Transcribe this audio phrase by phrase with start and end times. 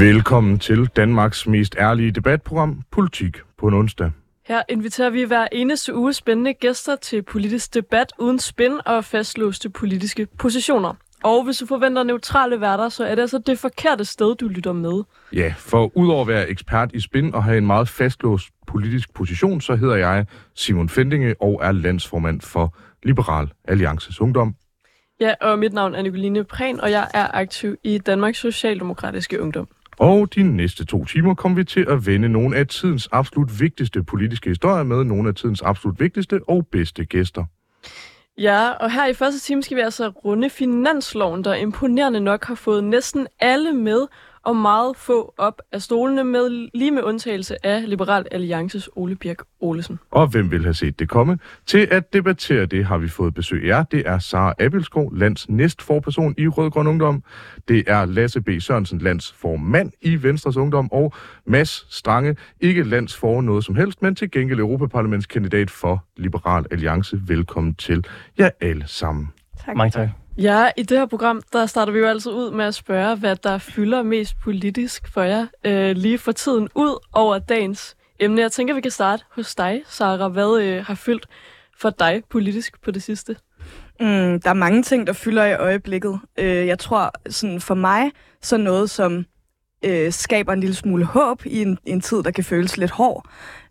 [0.00, 4.10] Velkommen til Danmarks mest ærlige debatprogram, Politik på en onsdag.
[4.46, 9.70] Her inviterer vi hver eneste uge spændende gæster til politisk debat uden spin og fastlåste
[9.70, 10.94] politiske positioner.
[11.24, 14.72] Og hvis du forventer neutrale værter, så er det altså det forkerte sted, du lytter
[14.72, 15.02] med.
[15.32, 19.60] Ja, for udover at være ekspert i spin og have en meget fastlåst politisk position,
[19.60, 24.54] så hedder jeg Simon Fendinge og er landsformand for Liberal Alliances Ungdom.
[25.20, 29.68] Ja, og mit navn er Nicoline Prehn, og jeg er aktiv i Danmarks Socialdemokratiske Ungdom.
[29.98, 34.02] Og de næste to timer kommer vi til at vende nogle af tidens absolut vigtigste
[34.02, 37.44] politiske historier med nogle af tidens absolut vigtigste og bedste gæster.
[38.38, 42.54] Ja, og her i første time skal vi altså runde finansloven, der imponerende nok har
[42.54, 44.06] fået næsten alle med,
[44.44, 49.42] og meget få op af stolene med, lige med undtagelse af Liberal Alliances Ole Birk
[49.60, 49.98] Olesen.
[50.10, 51.38] Og hvem vil have set det komme?
[51.66, 53.82] Til at debattere det har vi fået besøg af jer.
[53.82, 57.22] Det er Sara Abelskov, lands næstforperson i Rød Grøn Ungdom.
[57.68, 58.48] Det er Lasse B.
[58.58, 60.92] Sørensen, landsformand i Venstres Ungdom.
[60.92, 61.12] Og
[61.46, 67.20] Mads Strange, ikke landsfor noget som helst, men til gengæld Europaparlamentskandidat for Liberal Alliance.
[67.26, 68.06] Velkommen til
[68.38, 69.28] jer alle sammen.
[69.64, 69.76] Tak.
[69.76, 70.23] Mange tak.
[70.38, 73.36] Ja, i det her program, der starter vi jo altid ud med at spørge, hvad
[73.36, 78.40] der fylder mest politisk for jer øh, lige for tiden ud over dagens emne.
[78.40, 80.28] Jeg tænker, vi kan starte hos dig, Sara.
[80.28, 81.26] Hvad øh, har fyldt
[81.78, 83.36] for dig politisk på det sidste?
[84.00, 86.20] Mm, der er mange ting, der fylder i øjeblikket.
[86.38, 88.10] Øh, jeg tror, sådan for mig,
[88.42, 89.26] så noget, som
[89.84, 93.28] øh, skaber en lille smule håb i en, en tid, der kan føles lidt hård,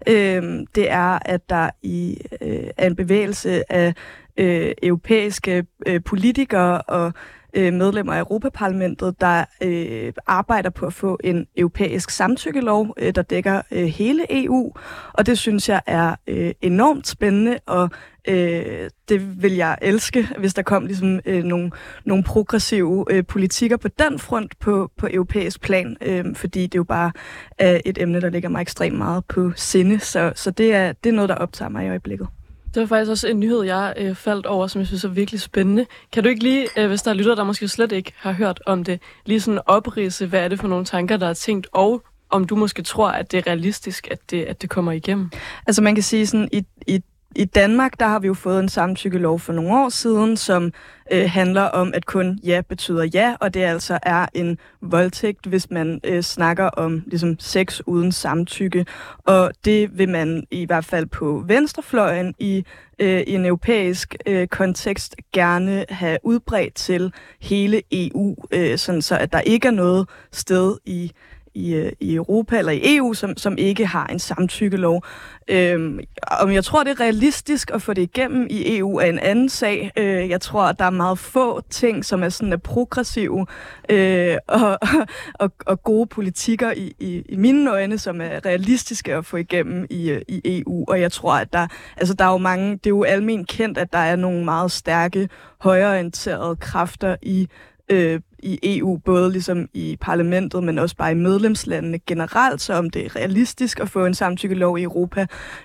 [0.07, 0.43] øh,
[0.75, 3.93] det er, at der i øh, er en bevægelse af
[4.37, 7.13] øh, europæiske øh, politikere og
[7.53, 13.21] øh, medlemmer af Europaparlamentet, der øh, arbejder på at få en europæisk samtykkelov, øh, der
[13.21, 14.73] dækker øh, hele EU.
[15.13, 17.89] Og det synes jeg er øh, enormt spændende, og
[18.27, 21.71] øh, det vil jeg elske, hvis der kom ligesom, øh, nogle,
[22.05, 26.83] nogle progressive øh, politikker på den front på, på europæisk plan, øh, fordi det jo
[26.83, 27.11] bare
[27.57, 29.99] er et emne, der ligger mig ekstremt meget på sinde.
[29.99, 32.27] Så, så det, er, det er noget, der optager mig i øjeblikket.
[32.73, 35.41] Det var faktisk også en nyhed, jeg øh, faldt over, som jeg synes er virkelig
[35.41, 35.85] spændende.
[36.11, 38.61] Kan du ikke lige, øh, hvis der er lytter, der måske slet ikke har hørt
[38.65, 42.03] om det, lige sådan oprise, hvad er det for nogle tanker, der er tænkt, og
[42.29, 45.31] om du måske tror, at det er realistisk, at det, at det kommer igennem?
[45.67, 47.01] Altså man kan sige sådan, i, i
[47.35, 50.71] i Danmark, der har vi jo fået en samtykkelov for nogle år siden, som
[51.11, 55.71] øh, handler om, at kun ja betyder ja, og det altså er en voldtægt, hvis
[55.71, 58.85] man øh, snakker om ligesom, sex uden samtykke.
[59.17, 62.65] Og det vil man i hvert fald på venstrefløjen i,
[62.99, 69.17] øh, i en europæisk øh, kontekst gerne have udbredt til hele EU, øh, sådan så
[69.17, 71.11] at der ikke er noget sted i
[71.55, 75.03] i, øh, i Europa eller i EU, som, som ikke har en samtykkelov.
[75.47, 75.99] Øhm,
[76.41, 79.49] om jeg tror, det er realistisk at få det igennem i EU er en anden
[79.49, 79.91] sag.
[79.97, 83.45] Øh, jeg tror, at der er meget få ting, som er sådan er progressive
[83.89, 84.79] øh, og,
[85.43, 89.87] og, og gode politikker i, i, i mine øjne, som er realistiske at få igennem
[89.89, 90.85] i, øh, i EU.
[90.87, 93.77] Og jeg tror, at der, altså, der er jo mange, det er jo almen kendt,
[93.77, 97.47] at der er nogle meget stærke, højreorienterede kræfter i
[97.93, 102.89] øh, i EU, både ligesom i parlamentet, men også bare i medlemslandene generelt, så om
[102.89, 105.21] det er realistisk at få en samtykkelov i Europa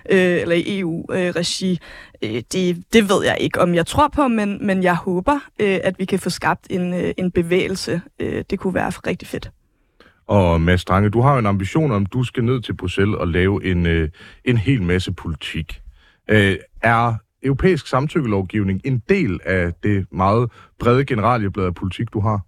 [0.09, 1.79] øh, eller i EU-regi,
[2.23, 5.39] øh, øh, det, det ved jeg ikke, om jeg tror på, men, men jeg håber,
[5.59, 8.01] øh, at vi kan få skabt en, øh, en bevægelse.
[8.19, 9.51] Øh, det kunne være rigtig fedt.
[10.27, 13.27] Og Mads Strange, du har jo en ambition om, du skal ned til Bruxelles og
[13.27, 14.09] lave en, øh,
[14.45, 15.81] en hel masse politik.
[16.29, 17.13] Øh, er
[17.43, 22.45] europæisk samtykkelovgivning en del af det meget brede generalieblad af politik, du har?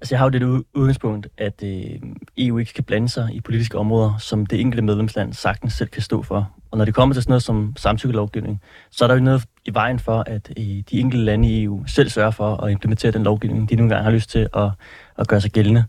[0.00, 2.00] Altså, jeg har jo det udgangspunkt, at øh,
[2.38, 6.02] EU ikke kan blande sig i politiske områder, som det enkelte medlemsland sagtens selv kan
[6.02, 6.50] stå for.
[6.70, 8.60] Og når det kommer til sådan noget som samtykkelovgivning,
[8.90, 11.86] så er der jo noget i vejen for, at øh, de enkelte lande i EU
[11.86, 14.70] selv sørger for at implementere den lovgivning, de nogle gange har lyst til at,
[15.18, 15.84] at gøre sig gældende.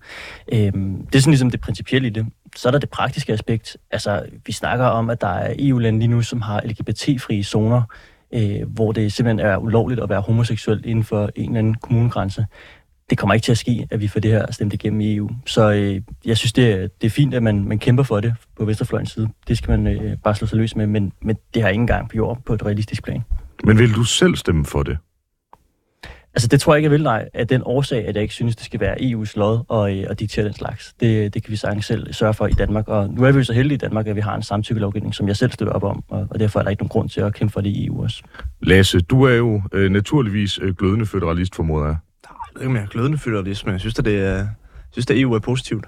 [0.54, 2.26] Øh, det er sådan ligesom det principielle i det.
[2.56, 3.78] Så er der det praktiske aspekt.
[3.92, 7.82] Altså, vi snakker om, at der er EU-lande lige nu, som har LGBT-frie zoner,
[8.34, 12.46] øh, hvor det simpelthen er ulovligt at være homoseksuel inden for en eller anden kommunegrænse
[13.10, 15.30] det kommer ikke til at ske, at vi får det her stemt igennem i EU.
[15.46, 18.34] Så øh, jeg synes, det er, det er fint, at man, man kæmper for det
[18.58, 19.30] på Vesterfløjens side.
[19.48, 22.10] Det skal man øh, bare slå sig løs med, men, men det har ingen gang
[22.10, 23.24] på jord på et realistisk plan.
[23.64, 24.98] Men vil du selv stemme for det?
[26.34, 27.30] Altså, det tror jeg ikke, jeg vil, nej.
[27.34, 30.20] Af den årsag, at jeg ikke synes, det skal være EU's lod og, øh, og
[30.20, 30.94] diktere den slags.
[31.00, 32.88] Det, det kan vi sagtens selv sørge for i Danmark.
[32.88, 35.28] Og nu er vi jo så heldige i Danmark, at vi har en samtykkelovgivning, som
[35.28, 37.34] jeg selv støtter op om, og, og derfor er der ikke nogen grund til at
[37.34, 38.24] kæmpe for det i EU også.
[38.62, 41.98] Lasse, du er jo øh, naturligvis øh, glødende føderalist, formoder jeg
[42.56, 44.48] ved ikke, om jeg er glødende føderalist, men jeg synes, at det er, jeg
[44.92, 45.86] synes, at EU er positivt.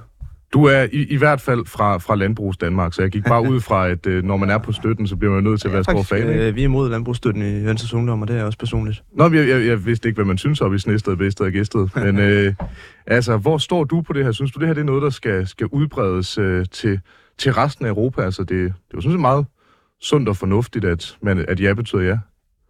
[0.54, 3.62] Du er i, i hvert fald fra, fra Landbrugs Danmark, så jeg gik bare ud
[3.62, 5.84] fra, at øh, når man er på støtten, så bliver man nødt til at være
[5.84, 6.30] stor fan.
[6.30, 9.04] Øh, vi er imod landbrugsstøtten i Venstres Ungdom, og det er også personligt.
[9.14, 11.88] Nå, jeg, jeg, jeg vidste ikke, hvad man synes om i Snested, Bedsted og Gæsted.
[12.06, 12.54] Men øh,
[13.08, 14.32] altså, hvor står du på det her?
[14.32, 17.00] Synes du, det her det er noget, der skal, skal udbredes øh, til,
[17.38, 18.22] til resten af Europa?
[18.22, 19.46] Altså, det, det er jo sådan set meget
[20.02, 22.18] sundt og fornuftigt, at, man, at ja betyder ja.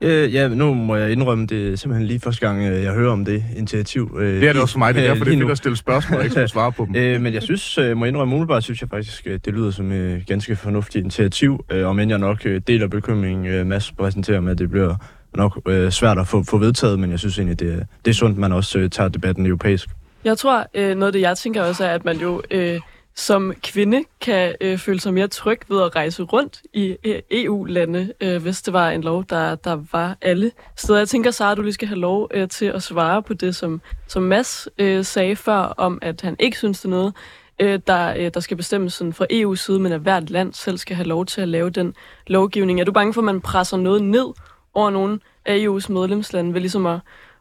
[0.02, 3.12] Øh, ja, nu må jeg indrømme, det er simpelthen lige første gang, øh, jeg hører
[3.12, 4.18] om det initiativ.
[4.20, 4.94] Øh, Det er det også for mig.
[4.94, 6.96] Det er derfor, det er fedt at stille spørgsmål, og ikke skulle svare på dem.
[7.02, 9.92] Øh, men jeg synes, øh, må indrømme, umiddelbart synes jeg faktisk, øh, det lyder som
[9.92, 14.40] et ganske fornuftigt initiativ, øh, om end jeg nok øh, deler bekymringen, øh, Mads præsenterer
[14.40, 14.96] med, at det bliver
[15.36, 18.16] nok øh, svært at få, få vedtaget, men jeg synes egentlig, det, er- det er
[18.16, 19.90] sundt, man også øh, tager debatten europæisk.
[20.26, 22.80] Jeg tror, øh, noget af det, jeg tænker også, er, at man jo øh,
[23.16, 28.14] som kvinde kan øh, føle sig mere tryg ved at rejse rundt i øh, EU-lande,
[28.22, 31.00] øh, hvis det var en lov, der, der var alle steder.
[31.00, 33.82] Jeg tænker, Sara, du lige skal have lov øh, til at svare på det, som,
[34.08, 37.14] som Mads øh, sagde før, om at han ikke synes, det er noget,
[37.60, 40.78] øh, der, øh, der skal bestemmes sådan fra EU's side, men at hvert land selv
[40.78, 41.96] skal have lov til at lave den
[42.28, 42.80] lovgivning.
[42.80, 44.26] Er du bange for, at man presser noget ned
[44.74, 47.00] over nogle af EU's medlemslande ved ligesom at,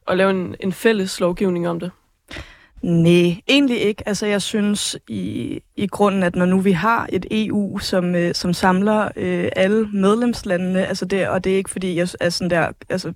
[0.08, 1.90] at lave en, en fælles lovgivning om det?
[2.82, 4.08] Nej, egentlig ikke.
[4.08, 8.34] Altså, jeg synes i, i grunden, at når nu vi har et EU, som, øh,
[8.34, 12.50] som samler øh, alle medlemslandene, altså det, og det er ikke fordi, jeg er sådan
[12.50, 13.12] der, altså,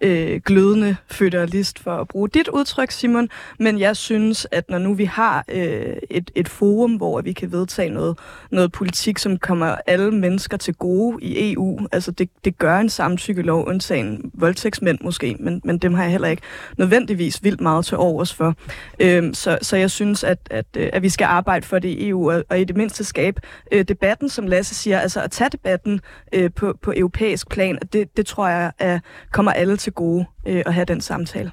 [0.00, 3.28] øh, glødende føderalist for at bruge dit udtryk, Simon,
[3.58, 7.52] men jeg synes, at når nu vi har øh, et, et forum, hvor vi kan
[7.52, 8.18] vedtage noget,
[8.50, 12.88] noget politik, som kommer alle mennesker til gode i EU, altså det, det gør en
[12.88, 16.42] samtykkelov, undtagen voldtægtsmænd måske, men, men dem har jeg heller ikke
[16.78, 18.54] nødvendigvis vildt meget til overs for.
[19.00, 22.08] Øh, så, så jeg synes, at, at, øh, at vi skal arbejde for det i
[22.08, 23.40] EU, og, og i det mindste skabe
[23.72, 26.00] øh, debatten, som Lasse siger, altså at tage debatten
[26.32, 28.98] øh, på, på europæisk plan, det, det tror jeg er,
[29.32, 31.50] kommer alle til gode øh, at have den samtale.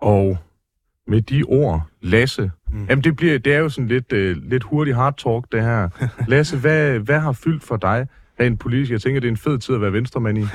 [0.00, 0.38] Og
[1.06, 2.86] med de ord, Lasse, mm.
[2.88, 5.88] Jamen det, bliver, det er jo sådan lidt, øh, lidt hurtig hard talk, det her.
[6.28, 8.06] Lasse, hvad, hvad har fyldt for dig
[8.40, 8.92] rent politisk?
[8.92, 10.40] Jeg tænker, det er en fed tid at være venstremand i.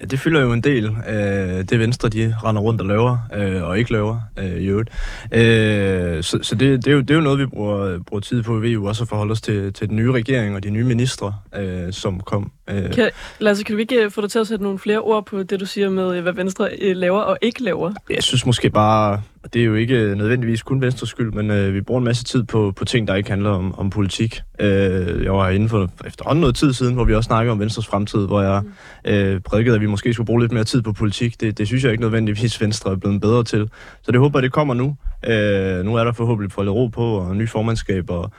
[0.00, 0.84] Ja, det fylder jo en del.
[1.08, 4.90] Øh, det Venstre, de render rundt og laver, øh, og ikke laver øh, i øvrigt.
[5.32, 8.42] Øh, så så det, det, er jo, det er jo noget, vi bruger, bruger tid
[8.42, 10.84] på i EU, også at forholde os til, til den nye regering og de nye
[10.84, 12.52] ministre, øh, som kom.
[12.72, 15.26] Øh, Kan, Lasse, kan du ikke øh, få dig til at sætte nogle flere ord
[15.26, 17.92] på det, du siger med, øh, hvad Venstre øh, laver og ikke laver?
[18.10, 21.74] Jeg synes måske bare, og det er jo ikke nødvendigvis kun Venstres skyld, men øh,
[21.74, 24.40] vi bruger en masse tid på, på ting, der ikke handler om, om politik.
[24.60, 27.86] Øh, jeg var herinde for efterhånden noget tid siden, hvor vi også snakkede om Venstres
[27.86, 28.62] fremtid, hvor jeg
[29.04, 31.40] øh, prædikede, at vi måske skulle bruge lidt mere tid på politik.
[31.40, 33.70] Det, det synes jeg ikke nødvendigvis Venstre er blevet bedre til.
[34.02, 34.96] Så det håber jeg, det kommer nu.
[35.26, 38.30] Øh, nu er der forhåbentlig fået lidt ro på, og ny formandskab, og,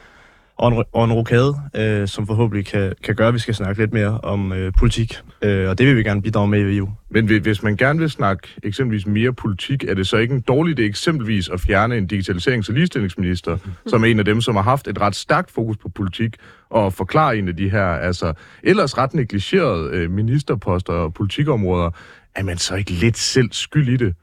[0.61, 3.81] og en, og en rokade, øh, som forhåbentlig kan, kan gøre, at vi skal snakke
[3.81, 5.13] lidt mere om øh, politik.
[5.41, 6.89] Øh, og det vil vi gerne bidrage med i EU.
[7.09, 10.41] Men hvi- hvis man gerne vil snakke eksempelvis mere politik, er det så ikke en
[10.41, 14.55] dårlig idé eksempelvis at fjerne en digitaliserings- og ligestillingsminister, som er en af dem, som
[14.55, 16.35] har haft et ret stærkt fokus på politik,
[16.69, 21.89] og forklare en af de her, altså ellers ret negligerede øh, ministerposter og politikområder,
[22.35, 24.15] er man så ikke lidt selv skyld i det?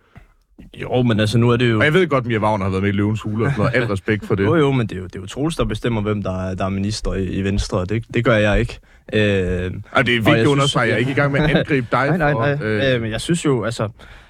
[0.82, 1.78] Jo, men altså nu er det jo...
[1.78, 3.64] Og jeg ved godt, at Mia Wagner har været med i Løvens Hule og sådan
[3.64, 3.82] noget.
[3.82, 4.44] Al respekt for det.
[4.44, 6.54] Jo, jo, men det er jo, det er jo Troels, der bestemmer, hvem der er,
[6.54, 8.78] der er minister i, i Venstre, det, det gør jeg ikke.
[9.12, 11.86] Øh, Og det er vigtigt at understrege, jeg er ikke i gang med at angribe
[11.92, 12.40] dig nej, nej, for...
[12.40, 12.58] nej.
[12.62, 13.88] Øh, øh, men jeg synes jo, altså,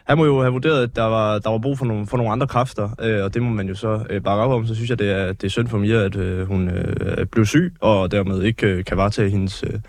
[0.09, 2.33] han må jo have vurderet, at der var, der var brug for nogle, for nogle
[2.33, 4.67] andre kræfter, øh, og det må man jo så øh, bakke op om.
[4.67, 7.47] Så synes jeg, det er, det er synd for Mia, at øh, hun øh, blev
[7.47, 9.81] syg, og dermed ikke øh, kan varetage hendes øh,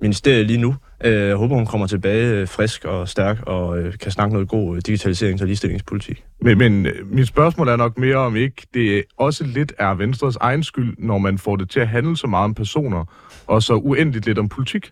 [0.00, 0.74] ministerie lige nu.
[1.04, 4.48] Øh, jeg håber, hun kommer tilbage øh, frisk og stærk, og øh, kan snakke noget
[4.48, 6.24] god digitaliserings- og ligestillingspolitik.
[6.40, 10.62] Men, men mit spørgsmål er nok mere om ikke det også lidt er Venstres egen
[10.62, 13.04] skyld, når man får det til at handle så meget om personer,
[13.46, 14.90] og så uendeligt lidt om politik.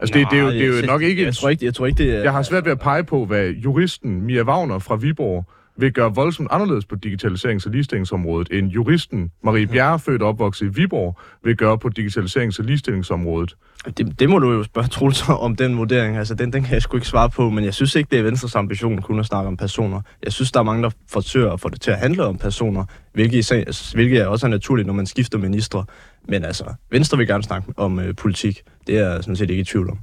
[0.00, 1.24] Altså det, det, er jo, det er jo nok ikke...
[1.24, 2.22] Jeg tror ikke, jeg tror ikke det er...
[2.22, 5.44] Jeg har svært ved at pege på, hvad juristen Mia Wagner fra Viborg
[5.78, 10.66] vil gøre voldsomt anderledes på digitaliserings- og ligestillingsområdet, end juristen Marie Bjerre, født og opvokset
[10.66, 13.56] i Viborg, vil gøre på digitaliserings- og ligestillingsområdet.
[13.86, 16.16] Det, det må du jo spørge Troels om den vurdering.
[16.16, 18.22] Altså, den, den kan jeg sgu ikke svare på, men jeg synes ikke, det er
[18.22, 20.00] Venstres ambition kun at snakke om personer.
[20.24, 22.84] Jeg synes, der er mange, der forsøger at få det til at handle om personer,
[23.12, 25.84] hvilket, hvilket er også er naturligt, når man skifter ministre.
[26.28, 28.62] Men altså, Venstre vil gerne snakke om øh, politik.
[28.86, 29.98] Det er jeg sådan set ikke i tvivl om.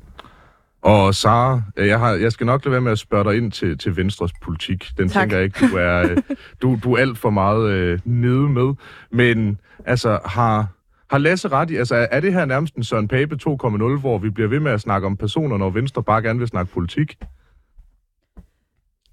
[0.84, 3.52] Og Sara, øh, jeg, har, jeg skal nok lade være med at spørge dig ind
[3.52, 4.86] til, til Venstres politik.
[4.98, 5.22] Den Tak.
[5.22, 6.18] tænker jeg ikke, du er, øh,
[6.62, 8.74] du, du er alt for meget øh, nede med.
[9.12, 10.68] Men altså, har,
[11.12, 14.30] har Lasse ret i, altså er det her nærmest en Søren Pape 2.0, hvor vi
[14.30, 17.18] bliver ved med at snakke om personer, når Venstre bare gerne vil snakke politik?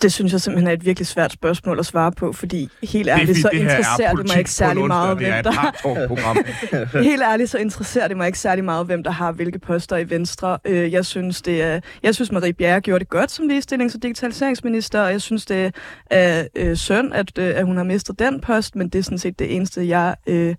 [0.02, 3.38] Det synes jeg simpelthen er et virkelig svært spørgsmål at svare på, fordi helt ærligt,
[3.38, 6.99] så det er interesserer det mig ikke særlig meget, hvem der...
[7.11, 10.11] Helt ærligt, så interesserer det mig ikke særlig meget, hvem der har hvilke poster i
[10.11, 10.59] Venstre.
[10.64, 14.02] Øh, Jeg synes, det er, jeg synes Marie Bjerre gjorde det godt som ligestillings- og
[14.02, 15.73] digitaliseringsminister, og jeg synes, det
[16.11, 19.19] er øh, synd, at, øh, at hun har mistet den post, men det er sådan
[19.19, 20.14] set det eneste, jeg...
[20.26, 20.54] Øh,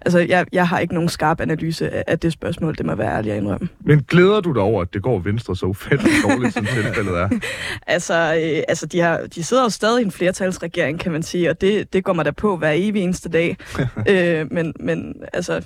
[0.00, 3.16] altså, jeg, jeg har ikke nogen skarp analyse af, af det spørgsmål, det må være
[3.16, 3.68] ærlig at indrømme.
[3.80, 7.28] Men glæder du dig over, at det går Venstre så ufattelig dårligt, som tilfældet er?
[7.86, 11.50] Altså, øh, altså de, har, de sidder jo stadig i en flertalsregering, kan man sige,
[11.50, 13.56] og det, det går mig da på hver evig eneste dag.
[14.10, 15.62] øh, men, men altså,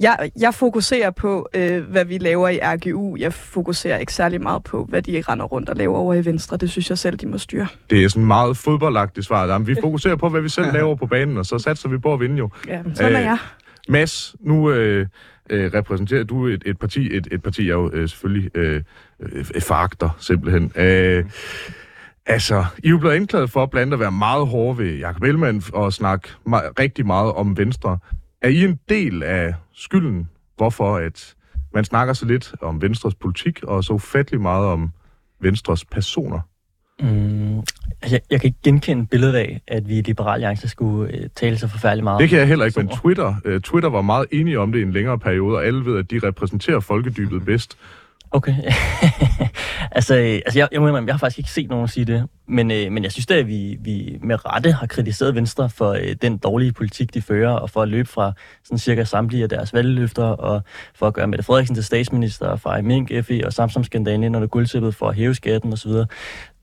[0.00, 3.16] jeg, jeg fokuserer på, øh, hvad vi laver i RGU.
[3.16, 6.56] Jeg fokuserer ikke særlig meget på, hvad de render rundt og laver over i Venstre.
[6.56, 7.66] Det synes jeg selv, de må styre.
[7.90, 9.46] Det er sådan meget fodboldagtigt svar.
[9.46, 12.12] Jamen, vi fokuserer på, hvad vi selv laver på banen, og så satser vi på
[12.12, 12.50] at vinde jo.
[12.68, 13.38] Ja, sådan Øh, er jeg.
[13.88, 15.06] Mads, nu øh,
[15.50, 18.82] øh, repræsenterer du et, et parti, et, et parti, jeg jo øh, selvfølgelig øh,
[19.20, 20.72] øh, foragter simpelthen.
[20.76, 21.24] Øh,
[22.32, 25.62] altså, I er jo blevet anklaget for blandt at være meget hårde ved Jacob Ellemann
[25.72, 27.98] og snakke me- rigtig meget om Venstre.
[28.42, 31.34] Er I en del af skylden, hvorfor at
[31.74, 34.90] man snakker så lidt om Venstres politik, og så ufattelig meget om
[35.40, 36.40] Venstres personer?
[37.00, 37.58] Mm,
[38.02, 41.28] altså, jeg, jeg kan ikke genkende billedet af, at vi i Liberal Alliance skulle øh,
[41.36, 42.20] tale så forfærdeligt meget.
[42.20, 42.88] Det kan jeg heller ikke, men.
[42.88, 45.98] Twitter, øh, Twitter var meget enige om det i en længere periode, og alle ved,
[45.98, 47.78] at de repræsenterer folkedybet bedst.
[48.32, 48.54] Okay.
[49.98, 52.28] altså, øh, altså jeg, jeg må indrømme, jeg har faktisk ikke set nogen sige det,
[52.48, 55.90] men, øh, men jeg synes da, at vi, vi med rette har kritiseret Venstre for
[55.90, 58.32] øh, den dårlige politik, de fører, og for at løbe fra
[58.64, 60.62] sådan cirka samtlige af deres valgløfter, og
[60.94, 64.48] for at gøre Mette Frederiksen til statsminister, og fra Mink, FE og Samsung-skandalen ind under
[64.48, 65.92] guldtæppet for at hæve skatten osv.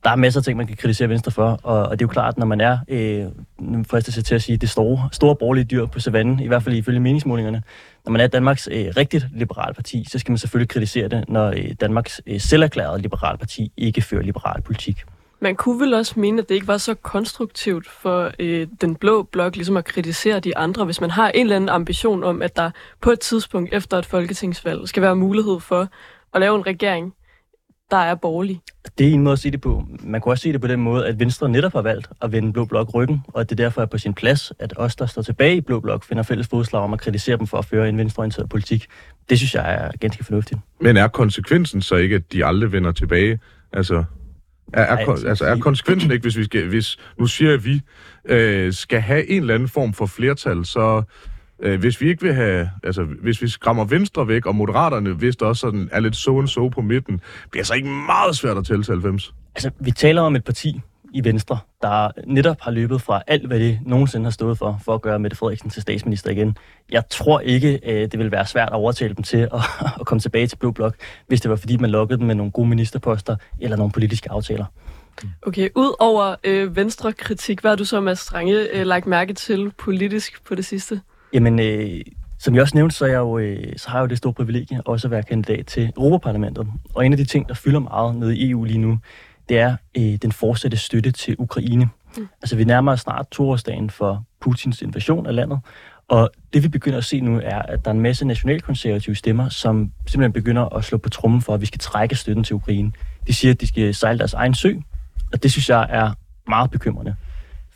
[0.04, 2.12] Der er masser af ting, man kan kritisere Venstre for, og, og det er jo
[2.12, 3.26] klart, når man er, øh,
[3.60, 6.64] nu fristes sig til at sige, det store, store borgerlige dyr på savannen, i hvert
[6.64, 7.64] fald ifølge meningsmålingerne,
[8.06, 11.48] når man er Danmarks øh, rigtigt liberale parti, så skal man selvfølgelig kritisere det, når
[11.48, 14.98] øh, Danmarks øh, selverklærede liberale parti ikke fører liberal politik.
[15.40, 19.24] Man kunne vel også mene, at det ikke var så konstruktivt for øh, den blå
[19.24, 22.56] blok ligesom at kritisere de andre, hvis man har en eller anden ambition om, at
[22.56, 25.88] der på et tidspunkt efter et folketingsvalg skal være mulighed for
[26.34, 27.14] at lave en regering,
[27.92, 28.62] der er borgerlig.
[28.98, 29.86] Det er en måde at se det på.
[30.04, 32.54] Man kunne også se det på den måde, at Venstre netop har valgt at vende
[32.54, 35.22] Blå Blok ryggen, og at det derfor er på sin plads, at os, der står
[35.22, 37.98] tilbage i Blå Blok, finder fælles fodslag om at kritisere dem for at føre en
[37.98, 38.88] venstreorienteret politik.
[39.30, 40.60] Det synes jeg er ganske fornuftigt.
[40.82, 43.40] Men er konsekvensen så ikke, at de aldrig vender tilbage?
[43.74, 44.04] Altså,
[44.74, 47.58] er, er, Ej, kon- altså, er konsekvensen ikke, hvis vi skal, hvis, nu siger jeg,
[47.58, 47.82] at vi
[48.26, 51.04] øh, skal have en eller anden form for flertal, så
[51.60, 55.36] øh, hvis vi ikke vil have, altså hvis vi skræmmer Venstre væk, og Moderaterne, hvis
[55.36, 57.22] der også sådan er lidt so and so på midten,
[57.52, 59.34] bliver så ikke meget svært at tælle til 90.
[59.56, 60.82] Altså, vi taler om et parti
[61.14, 64.94] i Venstre, der netop har løbet fra alt, hvad det nogensinde har stået for, for
[64.94, 66.58] at gøre Mette Frederiksen til statsminister igen.
[66.92, 69.52] Jeg tror ikke, øh, det vil være svært at overtale dem til at,
[70.00, 70.96] at komme tilbage til Blå Blok,
[71.28, 74.66] hvis det var fordi, man lokkede dem med nogle gode ministerposter eller nogle politiske aftaler.
[75.42, 79.72] Okay, ud over øh, venstre-kritik, hvad har du så, Mads Strange, øh, lagt mærke til
[79.78, 81.02] politisk på det sidste?
[81.34, 82.02] Jamen, øh,
[82.40, 84.34] som jeg også nævnte, så, er jeg jo, øh, så har jeg jo det store
[84.34, 86.68] privilegie også at være kandidat til Europaparlamentet.
[86.94, 89.00] Og en af de ting, der fylder meget nede i EU lige nu,
[89.50, 91.90] det er øh, den fortsatte støtte til Ukraine.
[92.18, 92.28] Mm.
[92.42, 95.60] Altså, vi nærmer os snart toårsdagen for Putins invasion af landet.
[96.08, 99.50] Og det vi begynder at se nu er, at der er en masse nationalkonservative stemmer,
[99.50, 102.92] som simpelthen begynder at slå på trummen for, at vi skal trække støtten til Ukraine.
[103.28, 104.74] De siger, at de skal sejle deres egen sø,
[105.34, 106.12] og det synes jeg er
[106.48, 107.16] meget bekymrende.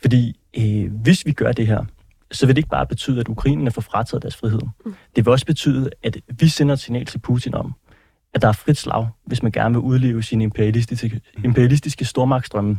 [0.00, 1.84] Fordi øh, hvis vi gør det her,
[2.32, 4.60] så vil det ikke bare betyde, at ukrainerne får frataget deres frihed.
[4.84, 4.94] Mm.
[5.16, 7.74] Det vil også betyde, at vi sender et signal til Putin om,
[8.34, 12.78] at der er frit slag, hvis man gerne vil udleve sine imperialistiske, imperialistiske stormagtstrømme.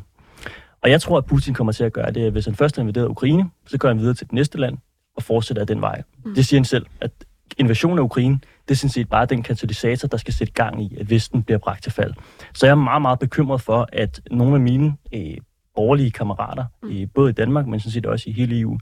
[0.81, 2.81] Og jeg tror, at Putin kommer til at gøre det, at hvis han først har
[2.81, 4.77] invaderet Ukraine, så går han videre til det næste land
[5.15, 6.01] og fortsætter af den vej.
[6.25, 6.35] Mm.
[6.35, 7.11] Det siger han selv, at
[7.57, 10.97] invasionen af Ukraine, det er sådan set bare den katalysator, der skal sætte gang i,
[10.99, 12.13] at Vesten bliver bragt til fald.
[12.53, 15.37] Så jeg er meget, meget bekymret for, at nogle af mine øh,
[15.75, 18.77] borgerlige kammerater, øh, både i Danmark, men sådan set også i hele EU,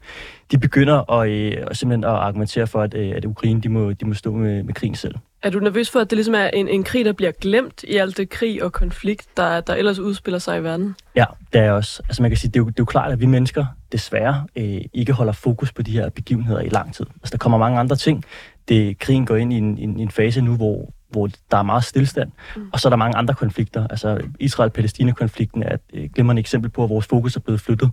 [0.52, 4.06] de begynder at, øh, simpelthen at argumentere for, at, øh, at Ukraine de må, de
[4.06, 5.16] må stå med, med krigen selv.
[5.44, 7.96] Er du nervøs for, at det ligesom er en, en krig, der bliver glemt i
[7.96, 10.96] alt det krig og konflikt, der, der ellers udspiller sig i verden?
[11.16, 12.04] Ja, det er også.
[12.10, 14.46] Altså man kan sige, det er jo, det er jo klart, at vi mennesker desværre
[14.56, 17.06] øh, ikke holder fokus på de her begivenheder i lang tid.
[17.16, 18.24] Altså der kommer mange andre ting.
[18.70, 21.84] Det, krigen går ind i en, en, en fase nu, hvor, hvor der er meget
[21.84, 22.70] stillstand, mm.
[22.74, 23.88] og så er der mange andre konflikter.
[23.88, 27.92] Altså Israel-Palæstina-konflikten er et glimrende eksempel på, at vores fokus er blevet flyttet.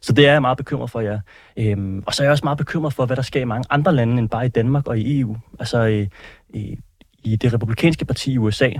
[0.00, 1.18] Så det er jeg meget bekymret for, ja.
[1.56, 3.94] Øhm, og så er jeg også meget bekymret for, hvad der sker i mange andre
[3.94, 5.36] lande end bare i Danmark og i EU.
[5.58, 6.06] Altså øh,
[6.54, 6.76] øh,
[7.24, 8.70] i det republikanske parti i USA,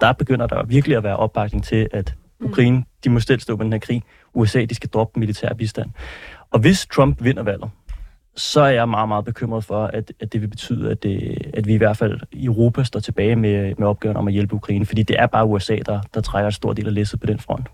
[0.00, 3.64] der begynder der virkelig at være opbakning til, at Ukraine, de må selv stå på
[3.64, 4.02] den her krig.
[4.34, 5.90] USA, de skal droppe militær bistand.
[6.50, 7.70] Og hvis Trump vinder valget,
[8.38, 11.66] så er jeg meget, meget bekymret for, at, at det vil betyde, at, det, at
[11.66, 14.86] vi i hvert fald i Europa står tilbage med, med opgaven om at hjælpe Ukraine,
[14.86, 17.38] fordi det er bare USA, der, der trækker en stor del af læsset på den
[17.38, 17.66] front.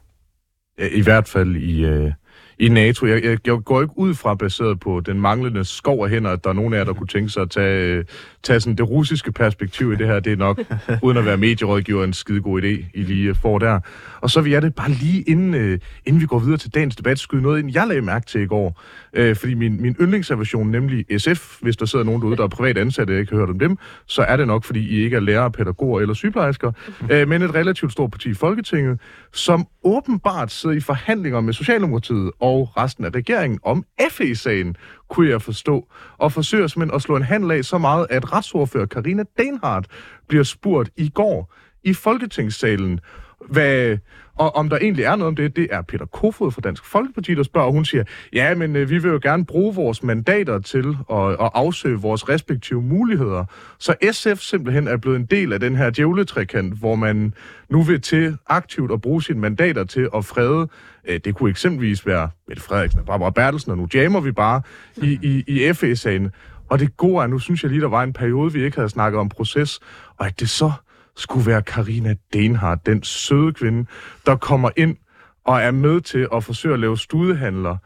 [0.79, 2.13] I hvert fald i, øh,
[2.59, 3.07] i NATO.
[3.07, 6.45] Jeg, jeg, jeg går ikke ud fra, baseret på den manglende skov af hænder, at
[6.45, 8.05] der er nogen af jer, der kunne tænke sig at tage, øh,
[8.43, 10.21] tage sådan det russiske perspektiv i det her.
[10.21, 10.61] Det er nok,
[11.05, 13.81] uden at være medierådgiver, en skide god idé, I lige får der.
[14.21, 16.97] Og så vil jeg det bare lige, inden, øh, inden vi går videre til dagens
[16.97, 18.83] debat, skyde noget ind, jeg lagde mærke til i går.
[19.15, 22.79] Øh, fordi min, min yndlingsservation, nemlig SF, hvis der sidder nogen derude, der er privat
[22.79, 25.21] ansatte, jeg ikke har hørt om dem, så er det nok, fordi I ikke er
[25.21, 26.73] lærere, pædagoger eller sygeplejersker,
[27.11, 29.01] øh, men et relativt stort parti i Folketinget,
[29.33, 34.77] som åbenbart sidder i forhandlinger med Socialdemokratiet og resten af regeringen om FE-sagen,
[35.09, 38.87] kunne jeg forstå, og forsøger simpelthen at slå en handel af så meget, at retsordfører
[38.87, 39.87] Karina Denhardt
[40.29, 43.01] bliver spurgt i går i Folketingssalen,
[43.49, 43.99] hvad,
[44.37, 47.35] og om der egentlig er noget om det, det er Peter Kofod fra Dansk Folkeparti,
[47.35, 50.59] der spørger, og hun siger, ja, men øh, vi vil jo gerne bruge vores mandater
[50.59, 53.45] til at, at afsøge vores respektive muligheder.
[53.79, 57.35] Så SF simpelthen er blevet en del af den her djævletrækant, hvor man
[57.69, 60.69] nu vil til aktivt at bruge sine mandater til at frede.
[61.09, 64.63] Øh, det kunne eksempelvis være Mette Frederiksen og Barbara Bertelsen, og nu jammer vi bare
[64.97, 66.31] i, i, i FE-sagen.
[66.69, 68.89] Og det gode er, nu synes jeg lige, der var en periode, vi ikke havde
[68.89, 69.81] snakket om proces,
[70.17, 70.73] og at det så
[71.17, 73.87] skulle være Karina Denhardt, den søde kvinde,
[74.27, 74.97] der kommer ind
[75.45, 77.77] og er med til at forsøge at lave studehandler.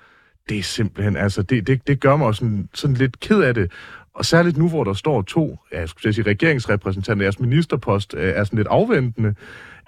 [0.49, 3.73] Det er simpelthen, altså, det, det, det gør mig sådan, sådan lidt ked af det.
[4.15, 8.33] Og særligt nu, hvor der står to, ja, jeg skulle sige, regeringsrepræsentanter, jeres ministerpost øh,
[8.37, 9.35] er sådan lidt afventende.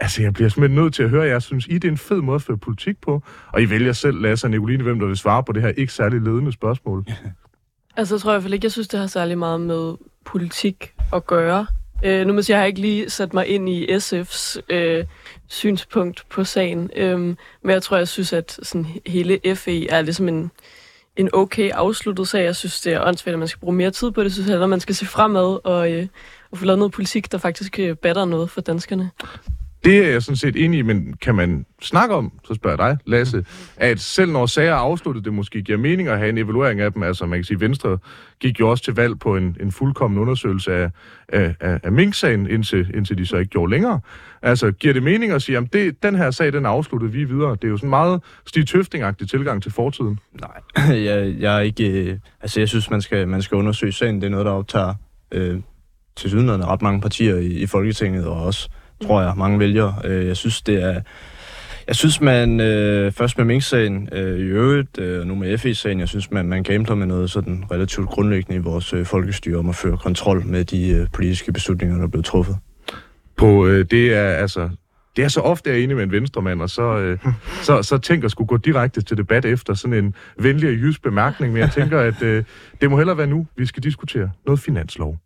[0.01, 2.21] Altså, jeg bliver simpelthen nødt til at høre, jeg synes, I det er en fed
[2.21, 3.23] måde at føre politik på.
[3.53, 5.93] Og I vælger selv, Lasse og Nicoline, hvem der vil svare på det her ikke
[5.93, 7.05] særlig ledende spørgsmål.
[7.97, 9.95] Altså, jeg tror i hvert fald ikke, jeg synes, det har særlig meget med
[10.25, 11.67] politik at gøre.
[12.04, 15.04] Øh, nu må jeg sige, jeg har ikke lige sat mig ind i SF's øh,
[15.49, 20.28] synspunkt på sagen, øh, men jeg tror, jeg synes, at sådan hele FE er ligesom
[20.28, 20.50] en,
[21.16, 22.45] en okay afsluttet sag.
[22.45, 24.25] Jeg synes, det er åndssvagt, at man skal bruge mere tid på det.
[24.25, 26.07] Jeg synes at man skal se fremad og, øh,
[26.50, 29.11] og få lavet noget politik, der faktisk øh, batter noget for danskerne.
[29.85, 32.91] Det er jeg sådan set enig i, men kan man snakke om, så spørger jeg
[32.91, 33.45] dig, Lasse,
[33.77, 36.93] at selv når sager er afsluttet, det måske giver mening at have en evaluering af
[36.93, 37.03] dem.
[37.03, 37.99] Altså man kan sige, Venstre
[38.41, 40.91] gik jo også til valg på en, en fuldkommen undersøgelse af,
[41.29, 44.00] af, af, af Mink-sagen, indtil, indtil de så ikke gjorde længere.
[44.43, 47.23] Altså giver det mening at sige, at det, den her sag, den er afsluttet, vi
[47.23, 47.50] er videre.
[47.50, 50.19] Det er jo sådan meget Stig tøfting tilgang til fortiden.
[50.41, 51.91] Nej, jeg, jeg er ikke...
[51.91, 54.21] Øh, altså jeg synes, man skal, man skal undersøge sagen.
[54.21, 54.95] Det er noget, der optager
[55.33, 55.61] øh,
[56.17, 58.69] til synligheden ret mange partier i, i Folketinget, og også
[59.06, 59.95] tror jeg, mange vælgere.
[60.04, 61.00] Øh, jeg synes, det er...
[61.86, 66.08] Jeg synes, man øh, først med Mink-sagen, øh, i øvrigt, øh, nu med FE-sagen, jeg
[66.08, 69.75] synes, man, man gambler med noget sådan relativt grundlæggende i vores øh, folkestyre om at
[69.75, 72.56] føre kontrol med de øh, politiske beslutninger, der er blevet truffet.
[73.36, 74.71] På, øh, det er altså
[75.17, 77.19] det er så ofte, jeg er enig med en venstremand, og så, øh,
[77.67, 81.02] så, så tænker jeg skulle gå direkte til debat efter sådan en venlig og jysk
[81.02, 82.45] bemærkning, men jeg tænker, at øh,
[82.80, 85.19] det må hellere være nu, vi skal diskutere noget finanslov.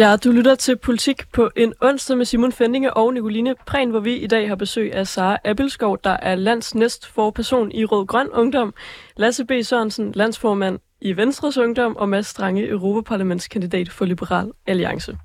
[0.00, 4.00] Ja, du lytter til Politik på en onsdag med Simon Fendinge og Nicoline Prehn, hvor
[4.00, 7.84] vi i dag har besøg af Sara Appelskov, der er lands næst for person i
[7.84, 8.74] Rød Grøn Ungdom,
[9.16, 9.50] Lasse B.
[9.62, 15.18] Sørensen, landsformand i Venstres Ungdom, og Mads Strange, Europaparlamentskandidat for Liberal Alliance.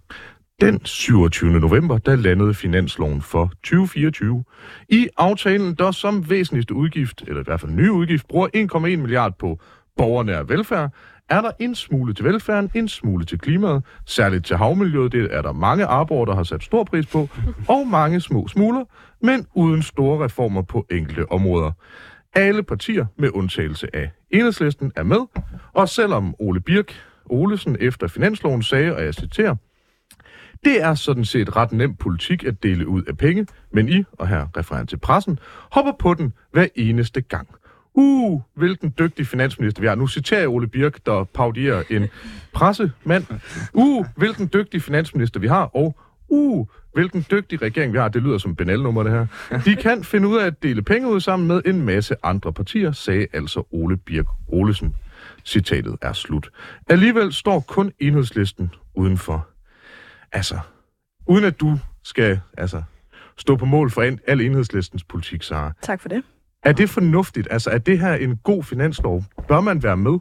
[0.61, 1.59] Den 27.
[1.59, 4.43] november, der landede finansloven for 2024.
[4.89, 9.37] I aftalen, der som væsentligste udgift, eller i hvert fald ny udgift, bruger 1,1 milliard
[9.39, 9.59] på
[9.97, 10.91] borgernær velfærd,
[11.29, 15.41] er der en smule til velfærden, en smule til klimaet, særligt til havmiljøet, det er
[15.41, 17.29] der mange arbor, der har sat stor pris på,
[17.67, 18.83] og mange små smuler,
[19.21, 21.71] men uden store reformer på enkelte områder.
[22.33, 25.41] Alle partier, med undtagelse af enhedslisten, er med,
[25.73, 26.93] og selvom Ole Birk
[27.25, 29.55] Olesen efter finansloven sagde, og jeg citerer,
[30.65, 34.27] det er sådan set ret nem politik at dele ud af penge, men I, og
[34.27, 35.39] her refererer til pressen,
[35.71, 37.47] hopper på den hver eneste gang–
[37.97, 39.95] Uh, hvilken dygtig finansminister vi har.
[39.95, 42.07] Nu citerer jeg Ole Birk, der paudierer en
[42.53, 43.25] pressemand.
[43.73, 45.97] Uh, hvilken dygtig finansminister vi har, og
[46.29, 48.07] uh, hvilken dygtig regering vi har.
[48.07, 49.27] Det lyder som Benal-nummer, det her.
[49.65, 52.91] De kan finde ud af at dele penge ud sammen med en masse andre partier,
[52.91, 54.95] sagde altså Ole Birk Olesen.
[55.45, 56.49] Citatet er slut.
[56.89, 59.47] Alligevel står kun enhedslisten udenfor.
[60.31, 60.59] Altså,
[61.27, 62.83] uden at du skal altså,
[63.37, 65.71] stå på mål for en, al enhedslistens politik, Sara.
[65.81, 66.23] Tak for det.
[66.65, 67.47] Er det fornuftigt?
[67.51, 69.23] Altså, er det her en god finanslov?
[69.47, 70.19] Bør man være med?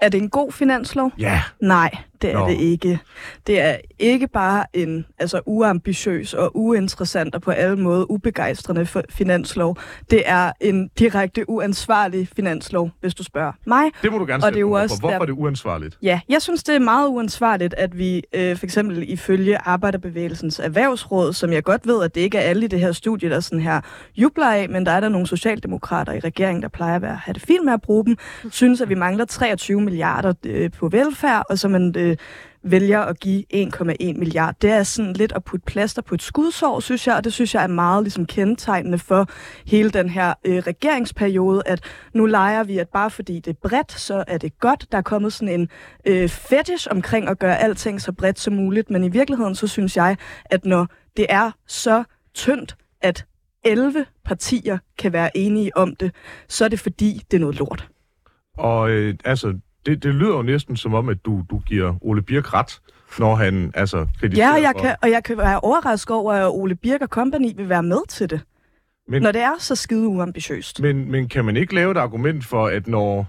[0.00, 1.12] Er det en god finanslov?
[1.18, 1.42] Ja.
[1.62, 2.48] Nej, det er Nå.
[2.48, 2.98] det ikke.
[3.46, 9.76] Det er ikke bare en altså, uambitiøs og uinteressant og på alle måder ubegejstrende finanslov.
[10.10, 13.90] Det er en direkte uansvarlig finanslov, hvis du spørger mig.
[14.02, 15.98] Det må du gerne Og det er jo også Hvorfor er det uansvarligt?
[16.02, 21.32] Ja, jeg synes, det er meget uansvarligt, at vi øh, for eksempel ifølge Arbejderbevægelsens Erhvervsråd,
[21.32, 23.60] som jeg godt ved, at det ikke er alle i det her studie, der sådan
[23.60, 23.80] her
[24.16, 27.32] jubler af, men der er der nogle socialdemokrater i regeringen, der plejer at være, have
[27.32, 28.16] det fint med at bruge dem,
[28.50, 32.16] synes, at vi mangler 23 milliarder øh, på velfærd, og så man øh, Øh,
[32.70, 34.54] vælger at give 1,1 milliard.
[34.62, 37.54] Det er sådan lidt at putte plaster på et skudsår, synes jeg, og det synes
[37.54, 39.28] jeg er meget ligesom kendetegnende for
[39.66, 41.80] hele den her øh, regeringsperiode, at
[42.14, 44.86] nu leger vi, at bare fordi det er bredt, så er det godt.
[44.92, 45.68] Der er kommet sådan en
[46.04, 49.96] øh, fetish omkring at gøre alting så bredt som muligt, men i virkeligheden så synes
[49.96, 53.26] jeg, at når det er så tyndt, at
[53.64, 56.14] 11 partier kan være enige om det,
[56.48, 57.88] så er det fordi, det er noget lort.
[58.58, 62.22] Og øh, altså, det, det lyder jo næsten som om, at du, du giver Ole
[62.22, 62.80] Birk ret,
[63.18, 66.32] når han altså kritiserer Ja, og jeg, for- kan, og jeg kan være overrasket over,
[66.32, 68.40] at Ole Birk og Company vil være med til det,
[69.08, 70.80] Men- når det er så skide uambitiøst.
[70.80, 73.26] Men, men kan man ikke lave et argument for, at når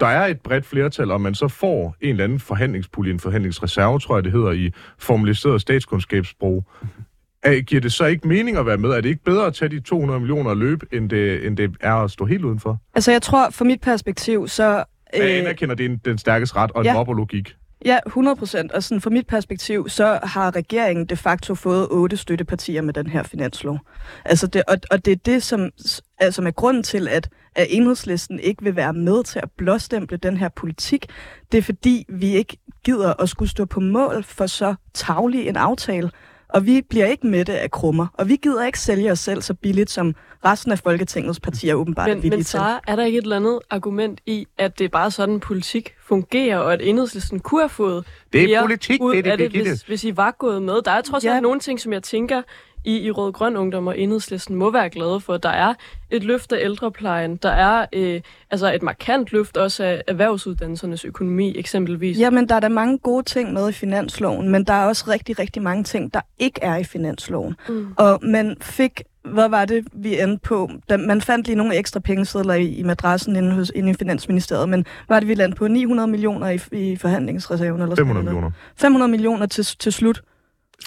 [0.00, 3.98] der er et bredt flertal, og man så får en eller anden forhandlingspulje, en forhandlingsreserve,
[3.98, 6.64] tror jeg det hedder, i formaliseret statskundskabssprog,
[7.42, 8.90] er, giver det så ikke mening at være med?
[8.90, 11.76] Er det ikke bedre at tage de 200 millioner og løbe, end det, end det
[11.80, 12.78] er at stå helt udenfor?
[12.94, 14.84] Altså, jeg tror, fra mit perspektiv, så...
[15.14, 16.94] Øh, jeg anerkender, det er en, den stærkes ret og en ja.
[16.94, 17.56] mobberlogik.
[17.84, 18.72] Ja, 100 procent.
[18.72, 23.06] Og sådan, fra mit perspektiv, så har regeringen de facto fået otte støttepartier med den
[23.06, 23.78] her finanslov.
[24.24, 25.70] Altså det, og, og det er det, som
[26.18, 30.36] altså er grunden til, at, at enhedslisten ikke vil være med til at blåstemple den
[30.36, 31.06] her politik.
[31.52, 35.56] Det er fordi, vi ikke gider at skulle stå på mål for så tavlig en
[35.56, 36.10] aftale.
[36.48, 38.06] Og vi bliver ikke mætte af krummer.
[38.14, 42.08] Og vi gider ikke sælge os selv så billigt, som resten af Folketingets partier åbenbart
[42.10, 42.50] er Men, villige men til.
[42.50, 45.94] Sara, er der ikke et eller andet argument i, at det er bare sådan, politik
[46.06, 49.70] fungerer, og at enhedslisten kunne have fået Det er politik, ud Mette af det, Birgitte.
[49.70, 50.82] hvis, hvis I var gået med?
[50.84, 51.32] Der er trods Ja.
[51.34, 52.42] alt nogle ting, som jeg tænker,
[52.84, 55.36] I, i Rød Grøn Ungdom og Enhedslisten må være glade for.
[55.36, 55.74] Der er
[56.10, 57.36] et løft af ældreplejen.
[57.36, 62.18] Der er øh, altså et markant løft også af erhvervsuddannelsernes økonomi, eksempelvis.
[62.18, 65.38] Jamen, der er der mange gode ting med i finansloven, men der er også rigtig,
[65.38, 67.54] rigtig mange ting, der ikke er i finansloven.
[67.68, 67.86] Mm.
[67.96, 70.70] Og man fik, hvad var det, vi endte på?
[70.88, 74.68] Da, man fandt lige nogle ekstra pengesedler i, i madrassen inde, hos, inde i Finansministeriet,
[74.68, 75.68] men hvad var det, vi landede på?
[75.68, 77.82] 900 millioner i, i forhandlingsreserven?
[77.82, 78.34] Eller sådan 500 noget?
[78.34, 78.50] millioner.
[78.76, 80.22] 500 millioner til, til slut.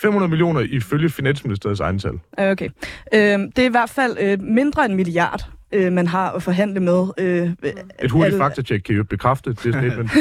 [0.02, 2.14] 500 millioner ifølge Finansministeriets egental.
[2.40, 2.70] Øh, Okay.
[3.14, 6.44] Øh, det er i hvert fald øh, mindre end en milliard, øh, man har at
[6.44, 7.08] forhandle med.
[7.18, 7.50] Øh,
[8.04, 10.12] Et hurtigt alle- faktatjek kan jo bekræfte det statement.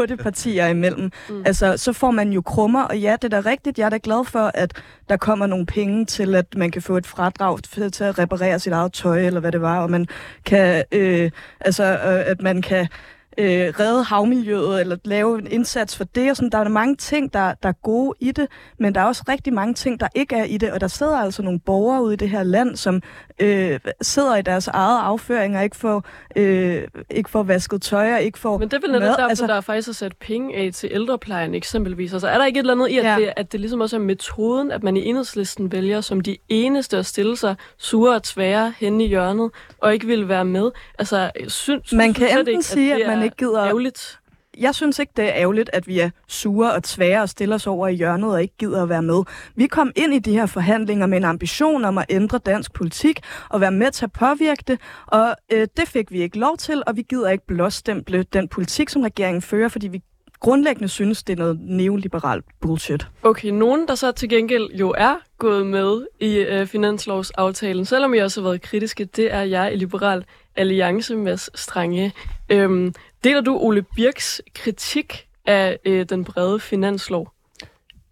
[0.00, 1.10] otte partier imellem.
[1.30, 1.42] Mm.
[1.46, 3.78] Altså, så får man jo krummer, og ja, det er da rigtigt.
[3.78, 6.96] Jeg er da glad for, at der kommer nogle penge til, at man kan få
[6.96, 10.06] et fradrag til til at reparere sit eget tøj, eller hvad det var, og man
[10.44, 12.88] kan, øh, altså, øh, at man kan
[13.38, 16.50] øh, redde havmiljøet, eller lave en indsats for det, og sådan.
[16.50, 18.46] Der er mange ting, der, der er gode i det,
[18.78, 21.16] men der er også rigtig mange ting, der ikke er i det, og der sidder
[21.18, 23.02] altså nogle borgere ude i det her land, som
[23.40, 26.04] øh, sidder i deres eget afføring, og ikke får,
[26.36, 29.46] øh, ikke får vasket tøj, og ikke får Men det er vel netop derfor, Altså-
[29.46, 32.12] der er faktisk er sat penge af til ældreplejen eksempelvis.
[32.12, 33.16] Altså er der ikke et eller andet i, at, Ja.
[33.18, 36.96] det, at det ligesom også er metoden, at man i enhedslisten vælger som de eneste
[36.98, 40.70] at stille sig sure og tvære hen i hjørnet, og ikke vil være med?
[40.98, 44.18] Altså, synes, Man kan enten ikke, sige, det at man ikke gider- Ærgerligt.
[44.58, 47.66] Jeg synes ikke, det er ærgerligt, at vi er sure og tvære og stiller os
[47.66, 49.22] over i hjørnet og ikke gider at være med.
[49.56, 53.20] Vi kom ind i de her forhandlinger med en ambition om at ændre dansk politik
[53.50, 56.82] og være med til at påvirke det, og øh, det fik vi ikke lov til,
[56.86, 60.02] og vi gider ikke blåstemple den politik, som regeringen fører, fordi vi
[60.40, 63.06] grundlæggende synes, det er noget neoliberalt bullshit.
[63.22, 68.18] Okay, nogen, der så til gengæld jo er gået med i øh, finanslovsaftalen, selvom I
[68.18, 70.24] også har været kritiske, det er jeg i Liberal
[70.56, 72.12] Alliance, Mads Strange.
[72.48, 72.94] Øhm,
[73.26, 77.32] deler du Ole Birks kritik af øh, den brede finanslov?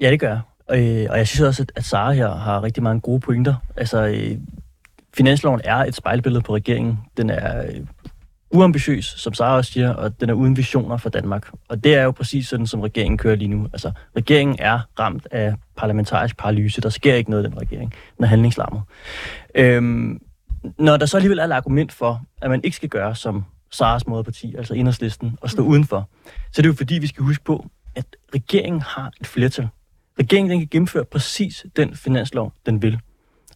[0.01, 0.41] Ja, det gør jeg.
[0.71, 3.55] Øh, og jeg synes også, at, at Sara her har rigtig mange gode pointer.
[3.77, 4.39] Altså, øh,
[5.17, 6.99] finansloven er et spejlbillede på regeringen.
[7.17, 7.81] Den er øh,
[8.51, 11.51] uambitiøs, som Sara også siger, og den er uden visioner for Danmark.
[11.69, 13.69] Og det er jo præcis sådan, som regeringen kører lige nu.
[13.73, 16.81] Altså, regeringen er ramt af parlamentarisk paralyse.
[16.81, 17.95] Der sker ikke noget i den regering.
[18.17, 18.83] Den er handlingslammet.
[19.55, 20.21] Øhm,
[20.79, 24.07] når der så alligevel er et argument for, at man ikke skal gøre som Saras
[24.07, 25.69] moderparti, altså enhedslisten, og stå mm.
[25.69, 26.09] udenfor,
[26.53, 29.69] så er det jo fordi, vi skal huske på, at regeringen har et flertal.
[30.19, 33.01] Regeringen den kan gennemføre præcis den finanslov, den vil.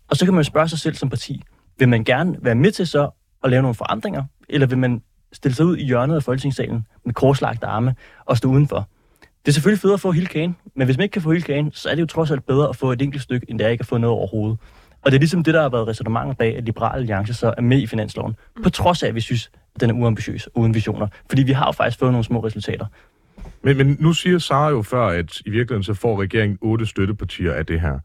[0.09, 1.43] Og så kan man jo spørge sig selv som parti,
[1.79, 3.11] vil man gerne være med til så
[3.45, 5.03] at lave nogle forandringer, eller vil man
[5.33, 8.89] stille sig ud i hjørnet af Folketingssalen med korslagte arme og stå udenfor?
[9.23, 11.43] Det er selvfølgelig federe at få hele kagen, men hvis man ikke kan få hele
[11.43, 13.65] kagen, så er det jo trods alt bedre at få et enkelt stykke, end det
[13.65, 14.59] er ikke at få noget overhovedet.
[15.03, 17.63] Og det er ligesom det, der har været resonemanget bag, at Liberale Alliance så er
[17.63, 18.37] med i finansloven.
[18.63, 19.51] På trods af, at vi synes,
[19.81, 21.07] den er uambitiøs og uden visioner.
[21.29, 22.87] Fordi vi har jo faktisk fået nogle små resultater.
[23.63, 27.53] Men, men nu siger Sara jo før, at i virkeligheden så får regeringen otte støttepartier
[27.53, 27.99] af det her.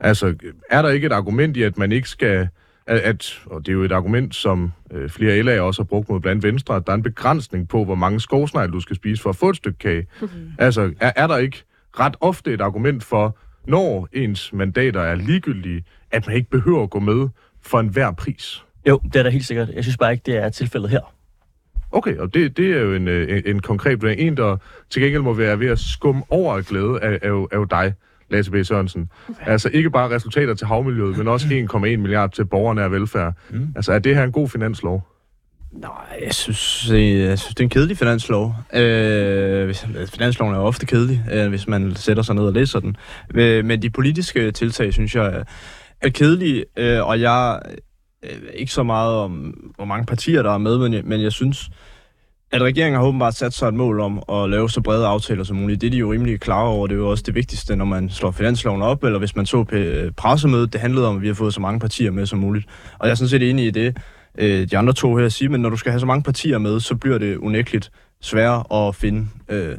[0.00, 0.34] Altså,
[0.70, 2.48] er der ikke et argument i, at man ikke skal...
[2.86, 6.08] At, at, og det er jo et argument, som øh, flere LA'er også har brugt
[6.08, 9.22] mod blandt Venstre, at der er en begrænsning på, hvor mange skovsnegle du skal spise
[9.22, 10.06] for at få et stykke kage.
[10.20, 10.52] Mm-hmm.
[10.58, 11.64] Altså, er, er der ikke
[12.00, 13.36] ret ofte et argument for,
[13.66, 17.28] når ens mandater er ligegyldige, at man ikke behøver at gå med
[17.62, 18.64] for enhver pris?
[18.88, 19.68] Jo, det er da helt sikkert.
[19.74, 21.14] Jeg synes bare ikke, det er tilfældet her.
[21.92, 24.20] Okay, og det, det er jo en, øh, en, en konkret vurdering.
[24.20, 24.56] En, der
[24.90, 27.64] til gengæld må være ved at skumme over af glæde, er, er, jo, er jo
[27.64, 27.94] dig,
[28.30, 28.54] Lasse B.
[28.62, 29.10] Sørensen.
[29.40, 33.34] Altså ikke bare resultater til havmiljøet, men også 1,1 milliard til borgerne af velfærd.
[33.50, 33.68] Mm.
[33.76, 35.06] Altså er det her en god finanslov?
[35.72, 38.54] Nej, jeg synes, øh, jeg synes, det er en kedelig finanslov.
[38.74, 42.96] Øh, hvis, finansloven er ofte kedelig, øh, hvis man sætter sig ned og læser den.
[43.34, 45.42] Øh, men de politiske tiltag, synes jeg, er,
[46.00, 47.60] er kedelige, øh, og jeg
[48.22, 49.32] øh, ikke så meget om,
[49.76, 51.70] hvor mange partier, der er med, men jeg, men jeg synes,
[52.50, 55.56] at regeringen har åbenbart sat sig et mål om at lave så brede aftaler som
[55.56, 55.80] muligt.
[55.80, 56.86] Det er de jo rimelig klar over.
[56.86, 59.64] Det er jo også det vigtigste, når man slår finansloven op, eller hvis man så
[59.64, 60.72] på øh, pressemødet.
[60.72, 62.66] Det handlede om, at vi har fået så mange partier med som muligt.
[62.98, 63.96] Og jeg er sådan set enig i det,
[64.38, 66.80] øh, de andre to her siger, men når du skal have så mange partier med,
[66.80, 69.76] så bliver det unægteligt sværere at finde øh,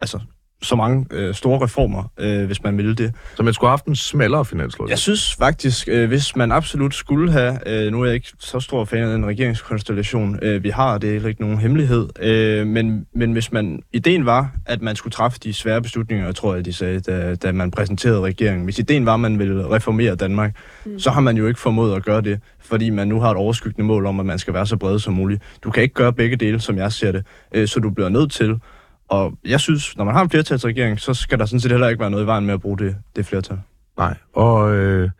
[0.00, 0.20] altså,
[0.62, 3.14] så mange øh, store reformer, øh, hvis man ville det.
[3.36, 4.88] Så man skulle have haft en smallere finanslov?
[4.88, 8.60] Jeg synes faktisk, øh, hvis man absolut skulle have, øh, nu er jeg ikke så
[8.60, 13.06] stor fan af den regeringskonstellation, øh, vi har, det er ikke nogen hemmelighed, øh, men,
[13.14, 16.64] men hvis man, ideen var, at man skulle træffe de svære beslutninger, jeg tror jeg,
[16.64, 20.56] de sagde, da, da man præsenterede regeringen, hvis ideen var, at man ville reformere Danmark,
[20.84, 20.98] mm.
[20.98, 23.86] så har man jo ikke formået at gøre det, fordi man nu har et overskyggende
[23.86, 25.42] mål om, at man skal være så bred som muligt.
[25.64, 28.32] Du kan ikke gøre begge dele, som jeg ser det, øh, så du bliver nødt
[28.32, 28.60] til
[29.08, 32.00] og jeg synes, når man har en flertalsregering, så skal der sådan set heller ikke
[32.00, 33.58] være noget i vejen med at bruge det, det flertal.
[33.98, 35.10] Nej, og øh,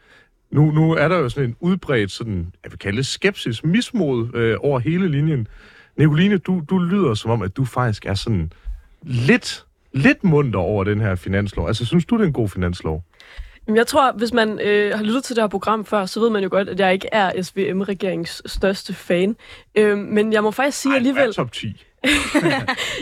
[0.50, 4.34] nu, nu er der jo sådan en udbredt, sådan, jeg vil kalde det skepsis, mismod
[4.34, 5.48] øh, over hele linjen.
[5.96, 8.52] Nicoline, du, du lyder som om, at du faktisk er sådan
[9.02, 11.66] lidt, lidt munter over den her finanslov.
[11.66, 13.04] Altså, synes du, det er en god finanslov?
[13.74, 16.42] Jeg tror, hvis man øh, har lyttet til det her program før, så ved man
[16.42, 19.36] jo godt, at jeg ikke er SVM-regeringens største fan.
[19.74, 21.34] Øh, men jeg må faktisk sige Ej, alligevel...
[21.34, 21.84] top 10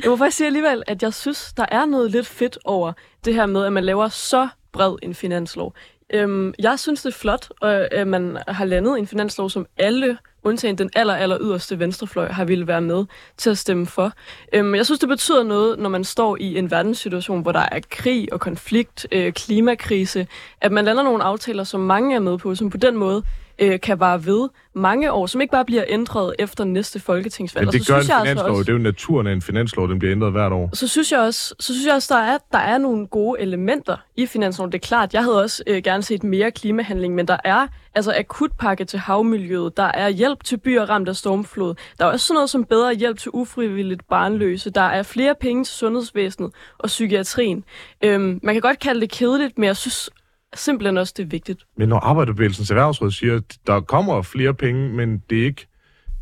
[0.03, 2.93] jeg må faktisk sige alligevel, at jeg synes, der er noget lidt fedt over
[3.25, 5.75] det her med, at man laver så bred en finanslov.
[6.15, 10.19] Øhm, jeg synes, det er flot, øh, at man har landet en finanslov, som alle,
[10.43, 13.05] undtagen den aller, aller yderste venstrefløj, har ville være med
[13.37, 14.13] til at stemme for.
[14.53, 17.81] Øhm, jeg synes, det betyder noget, når man står i en verdenssituation, hvor der er
[17.91, 20.27] krig og konflikt, øh, klimakrise,
[20.61, 23.23] at man lander nogle aftaler, som mange er med på, som på den måde
[23.59, 27.67] øh, kan vare ved mange år, som ikke bare bliver ændret efter næste folketingsvalg.
[27.67, 29.33] Men det så gør synes en jeg altså finanslov, også, det er jo naturen af
[29.33, 30.71] en finanslov, den bliver ændret hvert år.
[30.73, 33.97] Så synes jeg også, så synes jeg også der, er, der er nogle gode elementer
[34.17, 34.73] i finansloven.
[34.73, 38.15] Det er klart, jeg havde også øh, gerne set mere klimahandling, men der er altså
[38.19, 42.35] akutpakke til havmiljøet, der er hjælp til byer ramt af stormflod, der er også sådan
[42.35, 47.65] noget som bedre hjælp til ufrivilligt barnløse, der er flere penge til sundhedsvæsenet og psykiatrien.
[48.03, 50.11] Øhm, man kan godt kalde det kedeligt, men jeg synes
[50.55, 51.65] simpelthen også, det er vigtigt.
[51.77, 55.67] Men når Arbejderbevægelsens Erhvervsråd siger, at der kommer flere penge, men det er ikke,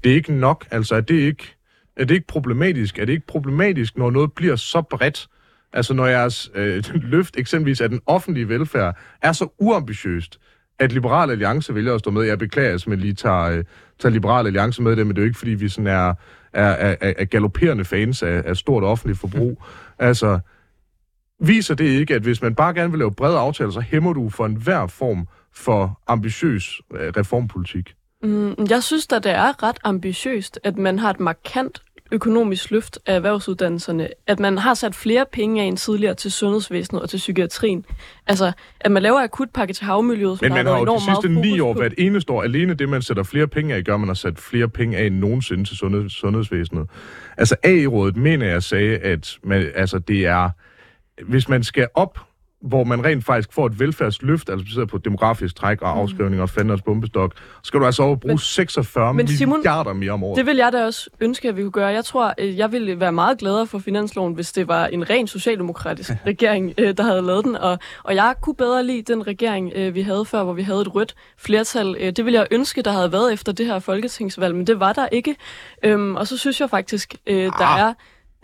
[0.04, 1.56] det er ikke nok, altså er det ikke,
[1.96, 2.98] er det ikke problematisk?
[2.98, 5.28] Er det ikke problematisk, når noget bliver så bredt?
[5.72, 10.38] Altså når jeres øh, løft eksempelvis af den offentlige velfærd er så uambitiøst,
[10.78, 12.22] at Liberal Alliance vælger at stå med.
[12.22, 13.64] Jeg beklager, at man lige tager, øh,
[13.98, 16.14] tager Liberal Alliance med det, men det er jo ikke, fordi vi sådan er,
[16.52, 19.62] er, er, er galopperende fans af, af stort offentligt forbrug.
[19.98, 20.38] Altså,
[21.40, 24.28] viser det ikke, at hvis man bare gerne vil lave brede aftaler, så hæmmer du
[24.30, 27.94] for enhver form for ambitiøs øh, reformpolitik?
[28.22, 32.98] Mm, jeg synes at det er ret ambitiøst, at man har et markant økonomisk løft
[33.06, 37.16] af erhvervsuddannelserne, at man har sat flere penge af end tidligere til sundhedsvæsenet og til
[37.16, 37.84] psykiatrien.
[38.26, 41.74] Altså, at man laver akutpakke til havmiljøet, Men man har jo de sidste ni år
[41.74, 44.68] hvert eneste år, alene det, man sætter flere penge af, gør man har sat flere
[44.68, 46.86] penge af end nogensinde til sundheds- sundhedsvæsenet.
[47.36, 50.50] Altså, AI-rådet mener jeg sagde, at man, altså, det er
[51.22, 52.18] hvis man skal op,
[52.64, 56.00] hvor man rent faktisk får et velfærdsløft, altså baseret på demografisk træk og mm.
[56.00, 59.92] afskrivning og fanders bombestok, så skal du altså over bruge men, 46 men Simon, milliarder
[59.92, 60.36] mere om året.
[60.36, 61.86] Det vil jeg da også ønske, at vi kunne gøre.
[61.86, 65.26] Jeg tror, øh, jeg ville være meget gladere for finansloven, hvis det var en ren
[65.26, 67.56] socialdemokratisk regering, øh, der havde lavet den.
[67.56, 70.80] Og, og jeg kunne bedre lide den regering, øh, vi havde før, hvor vi havde
[70.80, 72.16] et rødt flertal.
[72.16, 75.06] Det ville jeg ønske, der havde været efter det her folketingsvalg, men det var der
[75.12, 75.36] ikke.
[75.82, 77.80] Øhm, og så synes jeg faktisk, der ah.
[77.80, 77.94] er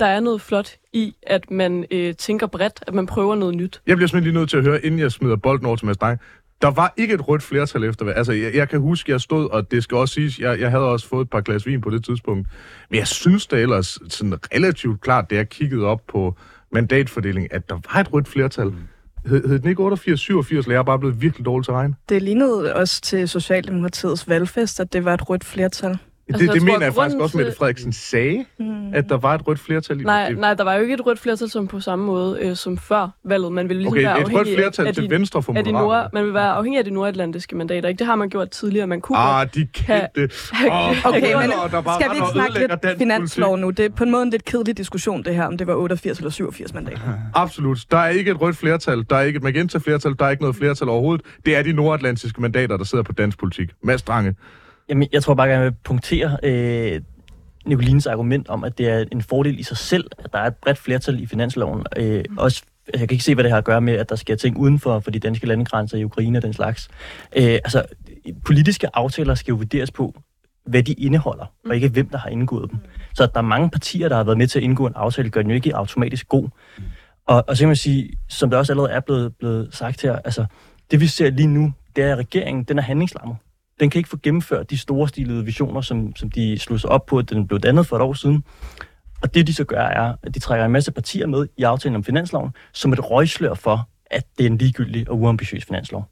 [0.01, 3.81] der er noget flot i, at man øh, tænker bredt, at man prøver noget nyt.
[3.87, 5.95] Jeg bliver simpelthen lige nødt til at høre, inden jeg smider bolden over til Mads
[5.95, 6.17] Stein.
[6.63, 9.71] Der var ikke et rødt flertal efter Altså, jeg, jeg kan huske, jeg stod, og
[9.71, 12.05] det skal også siges, jeg, jeg havde også fået et par glas vin på det
[12.05, 12.49] tidspunkt.
[12.91, 16.35] Men jeg synes da ellers sådan relativt klart, da jeg kiggede op på
[16.73, 18.73] mandatfordeling, at der var et rødt flertal.
[19.27, 21.95] Hed, hed den ikke 88, 87, eller jeg er bare blevet virkelig dårlig til regn?
[22.09, 25.99] Det lignede også til Socialdemokratiets valgfest, at det var et rødt flertal.
[26.35, 28.95] Altså, det, jeg det tror, mener jeg faktisk også, Mette Frederiksen sagde, Mm.
[28.95, 30.39] at der var et rødt flertal i Nej, det.
[30.39, 33.09] nej, der var jo ikke et rødt flertal som på samme måde øh, som før
[33.25, 33.53] valget.
[33.53, 35.79] Man ville ligesom Okay, være et rødt afhængig flertal af, til de, venstre for Moderaterne.
[35.79, 37.89] nord, man vil være afhængig af de nordatlantiske mandater.
[37.89, 37.99] Ikke?
[37.99, 38.87] Det har man gjort tidligere.
[38.87, 40.23] Man kunne Ah, de kendte.
[40.71, 43.71] Åh, Okay, men rødder, der bare Skal vi ikke snakke lidt finanslov nu?
[43.71, 46.19] Det er på en måde en lidt kedelig diskussion, det her, om det var 88
[46.19, 47.01] eller 87 mandater.
[47.35, 47.79] Absolut.
[47.91, 49.05] Der er ikke et rødt flertal.
[49.11, 50.15] Der er ikke et magenta-flertal.
[50.19, 51.27] Der er ikke noget flertal overhovedet.
[51.47, 53.71] Det er de nordatlantiske mandater, der sidder på dansk politik.
[53.83, 54.35] Mads Strange.
[54.91, 57.01] Jamen, jeg tror bare, at jeg vil punktere øh,
[57.67, 60.57] Nicolines argument om, at det er en fordel i sig selv, at der er et
[60.57, 61.87] bredt flertal i finansloven.
[61.97, 64.37] Øh, også, jeg kan ikke se, hvad det har at gøre med, at der sker
[64.37, 66.89] ting uden for, for de danske landegrænser i Ukraine og den slags.
[67.37, 67.83] Øh, altså,
[68.45, 70.15] politiske aftaler skal jo vurderes på,
[70.67, 72.79] hvad de indeholder, og ikke hvem, der har indgået dem.
[73.15, 75.31] Så at der er mange partier, der har været med til at indgå en aftale,
[75.31, 76.49] gør den jo ikke automatisk god.
[77.27, 80.17] Og, og så kan man sige, som der også allerede er blevet, blevet sagt her,
[80.17, 80.45] altså,
[80.91, 83.37] det vi ser lige nu, det er, at regeringen, den er handlingslammet.
[83.81, 87.07] Den kan ikke få gennemført de store stilede visioner, som, som de slog sig op
[87.07, 88.45] på, at den blev dannet for et år siden.
[89.23, 91.97] Og det, de så gør, er, at de trækker en masse partier med i aftalen
[91.97, 96.09] om finansloven, som et røgslør for, at det er en ligegyldig og uambitiøs finanslov.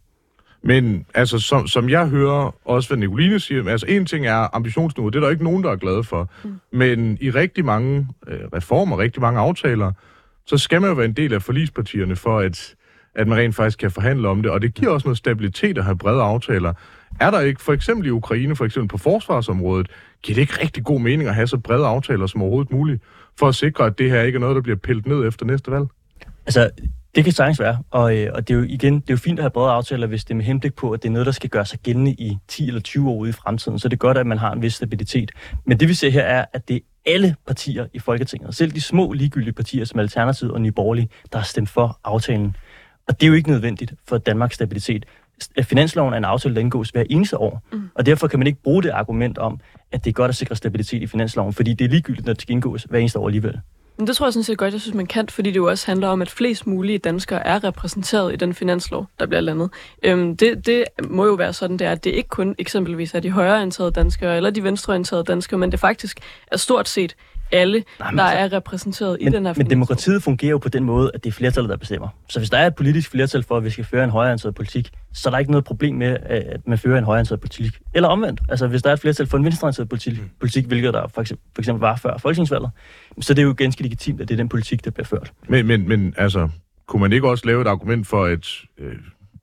[0.63, 5.09] Men altså, som, som jeg hører også, hvad Nicoline siger, altså en ting er ambitionsniveau,
[5.09, 6.31] det er der ikke nogen, der er glade for.
[6.45, 6.61] Mm.
[6.73, 9.93] Men i rigtig mange øh, reformer, rigtig mange aftaler,
[10.47, 12.75] så skal man jo være en del af forlispartierne for, at,
[13.15, 14.51] at man rent faktisk kan forhandle om det.
[14.51, 16.73] Og det giver også noget stabilitet at have brede aftaler.
[17.21, 19.89] Er der ikke, for eksempel i Ukraine, for eksempel på forsvarsområdet,
[20.23, 23.03] giver det ikke rigtig god mening at have så brede aftaler som overhovedet muligt,
[23.39, 25.71] for at sikre, at det her ikke er noget, der bliver pillet ned efter næste
[25.71, 25.87] valg?
[26.47, 26.71] Altså,
[27.15, 29.39] det kan sagtens være, og, øh, og det er jo igen, det er jo fint
[29.39, 31.33] at have brede aftaler, hvis det er med henblik på, at det er noget, der
[31.33, 33.99] skal gøre sig gældende i 10 eller 20 år ude i fremtiden, så det er
[33.99, 35.33] godt, at man har en vis stabilitet.
[35.65, 38.81] Men det vi ser her er, at det er alle partier i Folketinget, selv de
[38.81, 42.57] små ligegyldige partier som Alternativet og Nye Borgerlige, der har stemt for aftalen.
[43.09, 45.07] Og det er jo ikke nødvendigt for Danmarks stabilitet.
[45.63, 47.91] Finansloven er en aftale, der indgås hver eneste år, mm.
[47.95, 49.61] og derfor kan man ikke bruge det argument om,
[49.93, 52.43] at det er godt at sikre stabilitet i finansloven, fordi det er ligegyldigt, når det
[52.43, 53.61] skal indgås hver eneste år alligevel.
[53.99, 55.87] Men det tror jeg sådan set godt, jeg synes, man kan, fordi det jo også
[55.87, 59.71] handler om, at flest mulige danskere er repræsenteret i den finanslov, der bliver landet.
[60.03, 63.21] Øhm, det, det må jo være sådan, det er, at det ikke kun eksempelvis er
[63.21, 66.21] de højreorienterede danskere eller de venstreorienterede danskere, men det faktisk
[66.53, 67.17] er stort set
[67.53, 70.59] alle, Nej, men der altså- er repræsenteret i Men, den her men demokratiet fungerer jo
[70.59, 72.09] på den måde, at det er flertallet, der bestemmer.
[72.29, 74.91] Så hvis der er et politisk flertal for, at vi skal føre en højreorienteret politik,
[75.13, 77.73] så er der ikke noget problem med, at man fører en højreorienteret politik.
[77.95, 78.41] Eller omvendt.
[78.49, 80.31] Altså hvis der er et flertal for en venstreorienteret politik, Mm.
[80.41, 82.71] politik hvilket der for eksempel, for eksempel var før folketingsvalget,
[83.21, 85.33] så det er jo ganske legitimt, at det er den politik, der bliver ført.
[85.49, 86.49] Men, men, men altså,
[86.87, 88.47] kunne man ikke også lave et argument for, at
[88.79, 88.93] øh,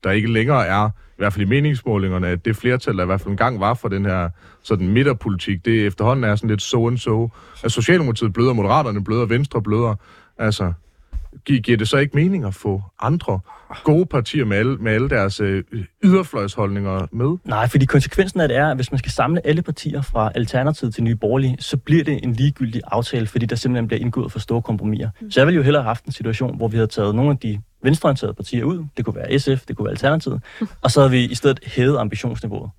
[0.06, 3.22] der ikke længere er, i hvert fald i meningsmålingerne, at det flertal, der i hvert
[3.22, 4.30] fald engang var for den her
[4.64, 7.30] sådan midterpolitik, det efterhånden er sådan lidt so and so.
[7.64, 9.96] At Socialdemokratiet bløder, Moderaterne bløder, Venstre bløder.
[10.38, 10.74] Altså,
[11.46, 13.40] giver det så ikke mening at få andre
[13.84, 15.64] gode partier med alle, med alle deres øh,
[16.04, 17.38] yderfløjsholdninger med?
[17.46, 20.94] Nej, fordi konsekvensen af det er, at hvis man skal samle alle partier fra Alternativet
[20.94, 24.40] til Nye Borgerlige, så bliver det en ligegyldig aftale, fordi der simpelthen bliver indgået for
[24.40, 25.10] store kompromiser.
[25.30, 27.38] Så jeg ville jo hellere have haft en situation, hvor vi havde taget nogle af
[27.38, 30.44] de venstreorienterede partier ud, det kunne være SF, det kunne være Alternativet,
[30.82, 32.70] og så havde vi i stedet hævet ambitionsniveauet.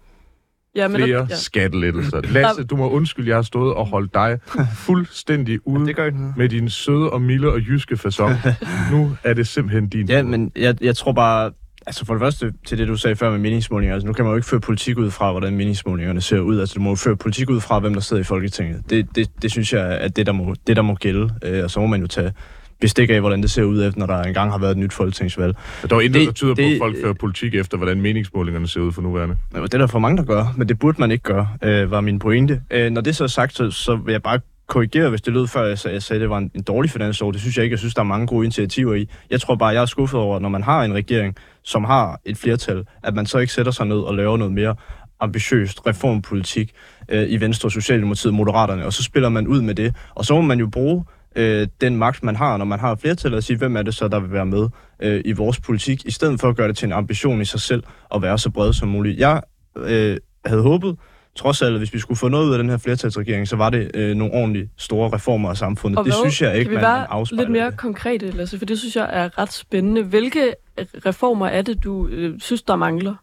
[0.76, 1.36] Ja, men Flere der, ja.
[1.36, 2.20] skattelettelser.
[2.24, 4.38] Lasse, du må undskylde, jeg har stået og holdt dig
[4.76, 6.36] fuldstændig ude Det gør ikke noget.
[6.36, 8.34] med din søde og milde og jyske fasong.
[8.92, 10.28] nu er det simpelthen din Ja, tur.
[10.28, 11.50] men jeg, jeg tror bare,
[11.86, 14.32] altså for det første til det, du sagde før med meningsmålinger, altså nu kan man
[14.32, 16.60] jo ikke føre politik ud fra, hvordan meningsmålingerne ser ud.
[16.60, 18.90] Altså du må jo føre politik ud fra, hvem der sidder i Folketinget.
[18.90, 21.30] Det, det, det synes jeg er det, der må, det, der må gælde.
[21.44, 22.32] Øh, og så må man jo tage
[22.80, 25.56] bestik af, hvordan det ser ud, efter, når der engang har været et nyt folketingsvalg.
[25.90, 28.68] Der er intet, det- der tyder på, det- at folk fører politik efter, hvordan meningsmålingerne
[28.68, 29.36] ser ud for nuværende.
[29.54, 32.00] Det er der for mange, der gør, men det burde man ikke gøre, øh, var
[32.00, 32.60] min pointe.
[32.70, 35.46] Øh, når det så er sagt, så, så vil jeg bare korrigere, hvis det lød
[35.46, 37.32] før, jeg sagde, at det var en, en dårlig finanslov.
[37.32, 37.72] Det synes jeg ikke.
[37.72, 39.08] Jeg synes, der er mange gode initiativer i.
[39.30, 42.36] Jeg tror bare, jeg er skuffet over, når man har en regering, som har et
[42.38, 44.74] flertal, at man så ikke sætter sig ned og laver noget mere
[45.20, 46.72] ambitiøst reformpolitik
[47.08, 49.94] øh, i Venstre, Socialdemokratiet, Moderaterne, og så spiller man ud med det.
[50.14, 51.04] Og så må man jo bruge
[51.36, 54.08] øh, den magt, man har, når man har flertal, og sige, hvem er det så,
[54.08, 54.68] der vil være med
[55.02, 57.60] øh, i vores politik, i stedet for at gøre det til en ambition i sig
[57.60, 57.82] selv,
[58.14, 59.18] at være så bred som muligt.
[59.18, 59.42] Jeg
[59.76, 60.96] øh, havde håbet,
[61.36, 63.70] trods alt, at hvis vi skulle få noget ud af den her flertalsregering, så var
[63.70, 65.98] det øh, nogle ordentligt store reformer af samfundet.
[65.98, 66.22] Og det hvad?
[66.22, 67.42] synes jeg ikke, kan vi man afspejler.
[67.42, 67.76] lidt mere det.
[67.76, 70.02] konkrete, Lasse, for det synes jeg er ret spændende.
[70.02, 70.54] Hvilke
[71.06, 73.14] reformer er det, du øh, synes, der mangler?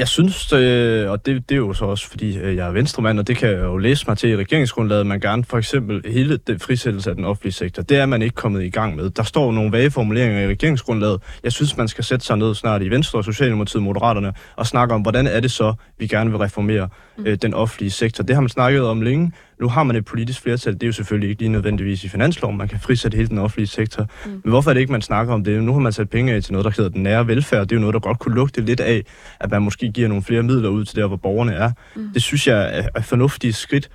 [0.00, 3.18] Jeg synes, øh, og det, det er jo så også, fordi øh, jeg er venstremand,
[3.18, 6.36] og det kan jeg jo læse mig til i regeringsgrundlaget, man gerne for eksempel hele
[6.36, 9.10] det frisættelse af den offentlige sektor, det er man ikke kommet i gang med.
[9.10, 11.22] Der står nogle vage formuleringer i regeringsgrundlaget.
[11.44, 15.02] Jeg synes, man skal sætte sig ned snart i Venstre, Socialdemokratiet, Moderaterne, og snakke om,
[15.02, 16.88] hvordan er det så, vi gerne vil reformere
[17.26, 18.24] øh, den offentlige sektor.
[18.24, 19.32] Det har man snakket om længe.
[19.60, 20.74] Nu har man et politisk flertal.
[20.74, 22.56] Det er jo selvfølgelig ikke lige nødvendigvis i finansloven.
[22.56, 24.06] Man kan frisætte hele den offentlige sektor.
[24.24, 24.30] Mm.
[24.30, 25.62] Men hvorfor er det ikke, man snakker om det?
[25.62, 27.62] Nu har man sat penge af til noget, der hedder den nære velfærd.
[27.62, 29.04] Det er jo noget, der godt kunne lugte lidt af,
[29.40, 31.72] at man måske giver nogle flere midler ud til der, hvor borgerne er.
[31.96, 32.08] Mm.
[32.14, 33.90] Det synes jeg er, er fornuftige skridt.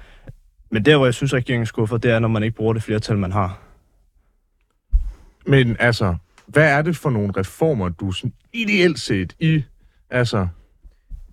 [0.72, 3.18] Men der, hvor jeg synes, regeringen skuffer, det er, når man ikke bruger det flertal,
[3.18, 3.62] man har.
[5.48, 6.16] Men altså,
[6.48, 9.64] hvad er det for nogle reformer, du sådan ideelt set i,
[10.10, 10.48] altså,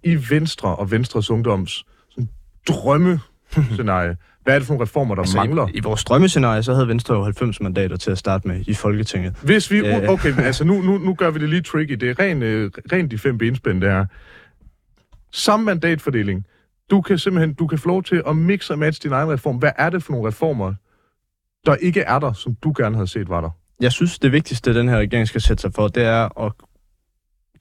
[0.05, 2.29] i Venstre og Venstres Ungdoms sådan
[2.69, 5.69] drømmescenarie, hvad er det for nogle reformer, der altså, mangler?
[5.69, 8.75] I, I vores drømmescenarie, så havde Venstre jo 90 mandater til at starte med i
[8.75, 9.35] Folketinget.
[9.43, 9.79] Hvis vi...
[9.79, 10.09] Øh.
[10.09, 11.93] Okay, altså nu, nu, nu gør vi det lige tricky.
[11.93, 14.07] Det er ren, øh, ren de fem benspænd, det er.
[15.33, 16.47] Samme mandatfordeling.
[16.91, 19.57] Du kan simpelthen du kan få lov til at mixe og matche din egen reform.
[19.57, 20.75] Hvad er det for nogle reformer,
[21.67, 23.51] der ikke er der, som du gerne havde set var der?
[23.81, 26.53] Jeg synes, det vigtigste, den her regering skal sætte sig for, det er at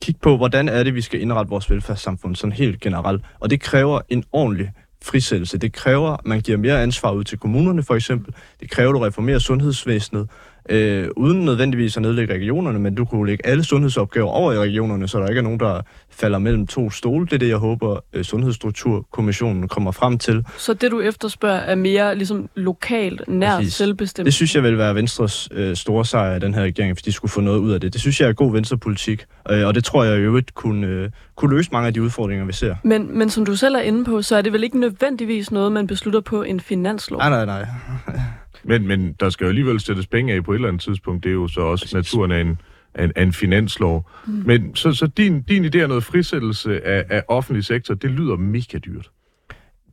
[0.02, 3.22] kigge på, hvordan er det, vi skal indrette vores velfærdssamfund sådan helt generelt.
[3.40, 4.72] Og det kræver en ordentlig
[5.04, 5.58] frisættelse.
[5.58, 8.34] Det kræver, at man giver mere ansvar ud til kommunerne, for eksempel.
[8.60, 10.30] Det kræver, at du reformerer sundhedsvæsenet
[10.72, 15.08] øh, uden nødvendigvis at nedlægge regionerne, men du kunne lægge alle sundhedsopgaver over i regionerne,
[15.08, 17.26] så der ikke er nogen, der falder mellem to stole.
[17.26, 20.46] Det er det, jeg håber, øh, Sundhedsstrukturkommissionen kommer frem til.
[20.58, 24.26] Så det, du efterspørger, er mere ligesom lokalt, nær selvbestemt?
[24.26, 27.12] Det synes jeg vil være Venstres øh, store sejr af den her regering, hvis de
[27.12, 27.94] skulle få noget ud af det.
[27.94, 31.10] Det synes jeg er god venstrepolitik, øh, og det tror jeg i øvrigt kunne, øh,
[31.36, 32.76] kunne løse mange af de udfordringer, vi ser.
[32.84, 35.72] Men, men som du selv er inde på, så er det vel ikke nødvendigvis noget,
[35.72, 37.20] man beslutter på en finanslov?
[37.20, 37.66] Nej, nej, nej.
[38.64, 41.24] Men, men der skal jo alligevel sættes penge af på et eller andet tidspunkt.
[41.24, 41.94] Det er jo så også Præcis.
[41.94, 42.58] naturen af en,
[42.96, 44.10] af en, af en finanslov.
[44.28, 44.44] Mm.
[44.46, 48.36] Men så, så din, din idé er noget frisættelse af, af offentlig sektor, det lyder
[48.36, 49.10] mega dyrt.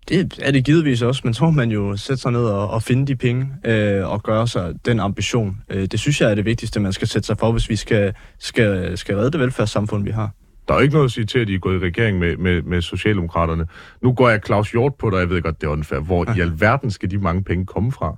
[0.09, 2.83] Det er det givetvis også, men så må man jo sætte sig ned og, og
[2.83, 5.57] finde de penge øh, og gøre sig den ambition.
[5.71, 8.15] Øh, det synes jeg er det vigtigste, man skal sætte sig for, hvis vi skal,
[8.39, 10.31] skal, skal redde det velfærdssamfund, vi har.
[10.69, 12.37] Der er jo ikke noget at sige til, at I er gået i regering med,
[12.37, 13.67] med, med Socialdemokraterne.
[14.03, 16.01] Nu går jeg Claus Hjort på dig, jeg ved godt, det er unfair.
[16.01, 16.35] Hvor ja.
[16.39, 18.17] i alverden skal de mange penge komme fra?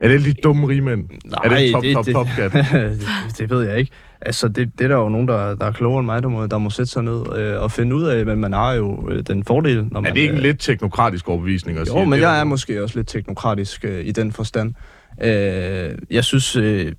[0.00, 1.08] Er det lidt dumme rigmænd?
[1.24, 3.90] Nej, er det top, det, top, det, top, det, det ved jeg ikke.
[4.20, 6.46] Altså, det, det er der jo nogen, der, der er klogere end mig, der må,
[6.46, 9.22] der må sætte sig ned øh, og finde ud af, men man har jo øh,
[9.26, 9.88] den fordel.
[9.90, 11.98] Når man, er det ikke en øh, lidt teknokratisk overbevisning at jo, sige?
[11.98, 14.74] Jo, men det, jeg er måske også lidt teknokratisk øh, i den forstand.
[15.22, 16.56] Øh, jeg synes...
[16.56, 16.92] Øh,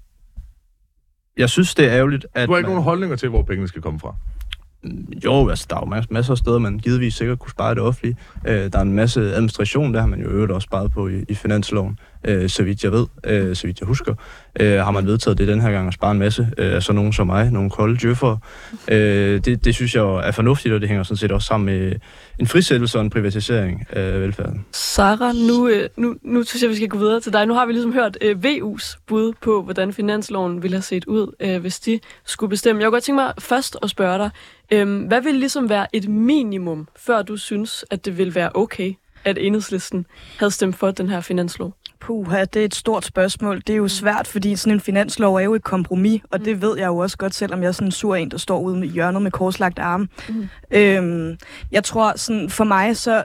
[1.37, 2.47] jeg synes, det er ærgerligt, at...
[2.47, 2.75] Du har ikke man...
[2.75, 4.15] nogen holdninger til, hvor pengene skal komme fra?
[5.25, 8.17] Jo, altså der er jo masser af steder, man givetvis sikkert kunne spare det offentlige.
[8.47, 11.23] Øh, der er en masse administration, der har man jo øvrigt også sparet på i,
[11.29, 14.13] i finansloven, øh, så vidt jeg ved, øh, så vidt jeg husker.
[14.59, 16.93] Øh, har man vedtaget det den her gang at spare en masse øh, sådan så
[16.93, 18.37] nogen som mig, nogle kolde djøffere.
[18.87, 21.95] Øh, det, det synes jeg er fornuftigt, og det hænger sådan set også sammen med
[22.39, 24.65] en frisættelse og en privatisering af velfærden.
[24.71, 27.45] Sara, nu, øh, nu, nu synes jeg, vi skal gå videre til dig.
[27.45, 31.35] Nu har vi ligesom hørt øh, VU's bud på, hvordan finansloven ville have set ud,
[31.39, 32.81] øh, hvis de skulle bestemme.
[32.81, 34.29] Jeg kunne godt tænke mig først at spørge dig,
[34.71, 38.93] øh, hvad vil ligesom være et minimum, før du synes, at det vil være okay,
[39.25, 40.05] at enhedslisten
[40.37, 41.73] havde stemt for den her finanslov?
[42.01, 43.61] Puha, det er et stort spørgsmål.
[43.67, 46.77] Det er jo svært, fordi sådan en finanslov er jo et kompromis, og det ved
[46.77, 48.87] jeg jo også godt, selvom jeg er sådan en sur en, der står ude med
[48.87, 50.07] hjørnet med korslagt arme.
[50.29, 50.49] Mm.
[50.71, 51.37] Øhm,
[51.71, 53.23] jeg tror, sådan, for mig, så,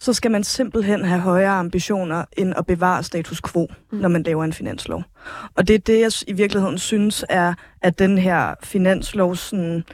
[0.00, 3.98] så skal man simpelthen have højere ambitioner end at bevare status quo, mm.
[3.98, 5.02] når man laver en finanslov.
[5.54, 9.84] Og det er det, jeg i virkeligheden synes er, at den her finanslov sådan,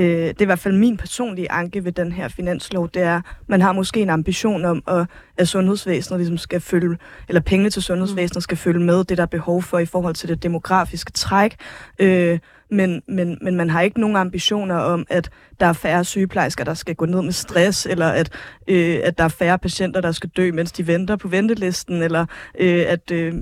[0.00, 3.20] øh, det er i hvert fald min personlige anke ved den her finanslov, det er,
[3.46, 5.06] man har måske en ambition om, at,
[5.38, 6.96] at sundhedsvæsenet ligesom skal følge,
[7.28, 10.28] eller pengene til sundhedsvæsenet skal følge med det, der er behov for i forhold til
[10.28, 11.56] det demografiske træk.
[11.98, 12.38] Øh,
[12.70, 15.30] men, men, men man har ikke nogen ambitioner om, at
[15.60, 18.32] der er færre sygeplejersker, der skal gå ned med stress, eller at,
[18.68, 22.26] øh, at der er færre patienter, der skal dø, mens de venter på ventelisten, eller
[22.58, 23.34] øh, at øh,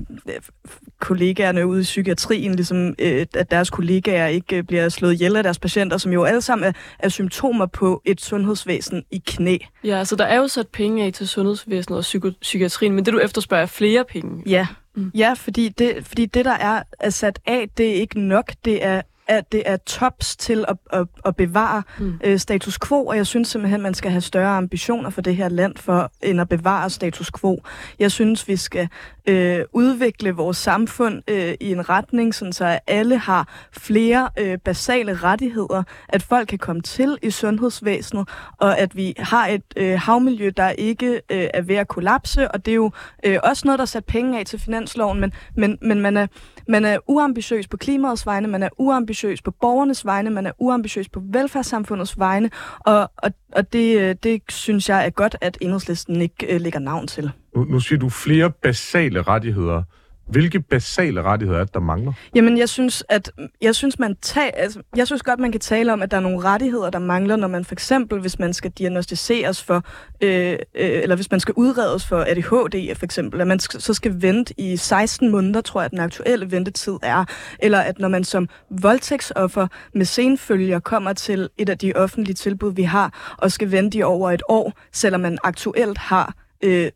[0.99, 5.43] kollegaerne ude i psykiatrien, ligesom, øh, at deres kollegaer ikke øh, bliver slået ihjel af
[5.43, 9.57] deres patienter, som jo alle sammen er, er symptomer på et sundhedsvæsen i knæ.
[9.83, 13.13] Ja, så der er jo sat penge af til sundhedsvæsenet og psyko- psykiatrien, men det
[13.13, 14.43] du efterspørger er flere penge.
[14.45, 15.11] Ja, mm.
[15.15, 18.51] ja fordi, det, fordi det, der er, er sat af, det er ikke nok.
[18.65, 22.19] Det er at det er tops til at, at, at bevare mm.
[22.23, 25.49] øh, status quo, og jeg synes simpelthen, man skal have større ambitioner for det her
[25.49, 27.63] land, for end at bevare status quo.
[27.99, 28.87] Jeg synes, vi skal
[29.29, 34.57] øh, udvikle vores samfund øh, i en retning, sådan så at alle har flere øh,
[34.57, 39.99] basale rettigheder, at folk kan komme til i sundhedsvæsenet, og at vi har et øh,
[39.99, 42.91] havmiljø, der ikke øh, er ved at kollapse, og det er jo
[43.25, 46.27] øh, også noget, der er sat penge af til finansloven, men, men, men man, er,
[46.67, 51.09] man er uambitiøs på klimaets vegne, man er uambitiøs på borgernes vegne, man er uambitiøs
[51.09, 52.49] på velfærdssamfundets vegne,
[52.79, 56.79] og, og, og det, øh, det synes jeg er godt, at enhedslisten ikke øh, lægger
[56.79, 57.31] navn til.
[57.55, 59.83] Nu, nu siger du flere basale rettigheder.
[60.29, 62.13] Hvilke basale rettigheder er det, der mangler?
[62.35, 63.31] Jamen, jeg synes, at
[63.61, 66.21] jeg synes, man tag, altså, jeg synes godt, man kan tale om, at der er
[66.21, 69.83] nogle rettigheder, der mangler, når man for eksempel, hvis man skal diagnostiseres for,
[70.21, 73.93] øh, øh, eller hvis man skal udredes for ADHD for eksempel, at man skal, så
[73.93, 77.25] skal vente i 16 måneder, tror jeg, den aktuelle ventetid er,
[77.59, 82.73] eller at når man som voldtægtsoffer med senfølger kommer til et af de offentlige tilbud,
[82.73, 86.33] vi har, og skal vente i over et år, selvom man aktuelt har
[86.63, 86.91] øh,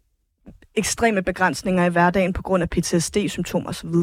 [0.76, 3.96] ekstreme begrænsninger i hverdagen på grund af PTSD-symptomer osv.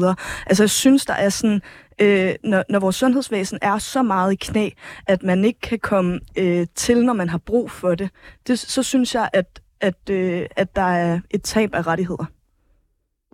[0.45, 1.61] Altså jeg synes, der er sådan,
[2.01, 4.69] øh, når, når vores sundhedsvæsen er så meget i knæ,
[5.07, 8.09] at man ikke kan komme øh, til, når man har brug for det,
[8.47, 12.25] det så synes jeg, at, at, øh, at der er et tab af rettigheder.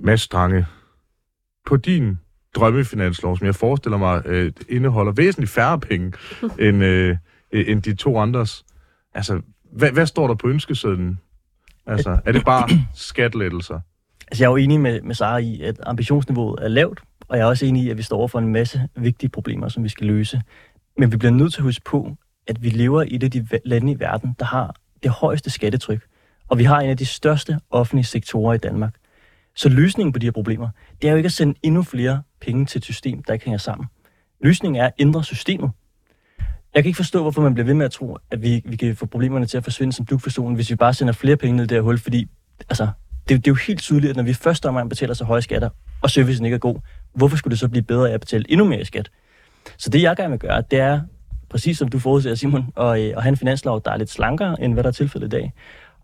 [0.02, 0.66] Mads Strange,
[1.66, 2.18] på din
[2.56, 6.14] drømmefinanslov, som jeg forestiller mig øh, indeholder væsentligt færre penge
[6.68, 7.18] end, øh,
[7.52, 8.66] end de to andres.
[9.14, 9.42] Altså,
[9.74, 11.20] hvad, hvad står der på ønskesedlen?
[11.88, 13.80] Altså, er det bare skattelettelser?
[14.28, 17.44] Altså, jeg er jo enig med, med Sara i, at ambitionsniveauet er lavt, og jeg
[17.44, 19.90] er også enig i, at vi står over for en masse vigtige problemer, som vi
[19.90, 20.42] skal løse.
[20.98, 22.16] Men vi bliver nødt til at huske på,
[22.48, 26.02] at vi lever i et af de lande i verden, der har det højeste skattetryk.
[26.48, 28.96] Og vi har en af de største offentlige sektorer i Danmark.
[29.56, 30.70] Så løsningen på de her problemer,
[31.02, 33.58] det er jo ikke at sende endnu flere penge til et system, der ikke hænger
[33.58, 33.88] sammen.
[34.44, 35.72] Løsningen er at ændre systemet.
[36.78, 38.96] Jeg kan ikke forstå, hvorfor man bliver ved med at tro, at vi, vi kan
[38.96, 41.56] få problemerne til at forsvinde som duk for solen, hvis vi bare sender flere penge
[41.56, 42.28] ned i det her hul, fordi
[42.70, 42.88] altså,
[43.30, 45.70] det, det er jo helt tydeligt, at når vi første omgang betaler så høje skatter,
[46.02, 46.76] og servicen ikke er god,
[47.14, 49.10] hvorfor skulle det så blive bedre af at betale endnu mere i skat?
[49.78, 51.02] Så det, jeg gerne vil gøre, det er,
[51.50, 54.62] præcis som du forudser, Simon, og, øh, og have en finanslov, der er lidt slankere,
[54.64, 55.54] end hvad der er tilfældet i dag.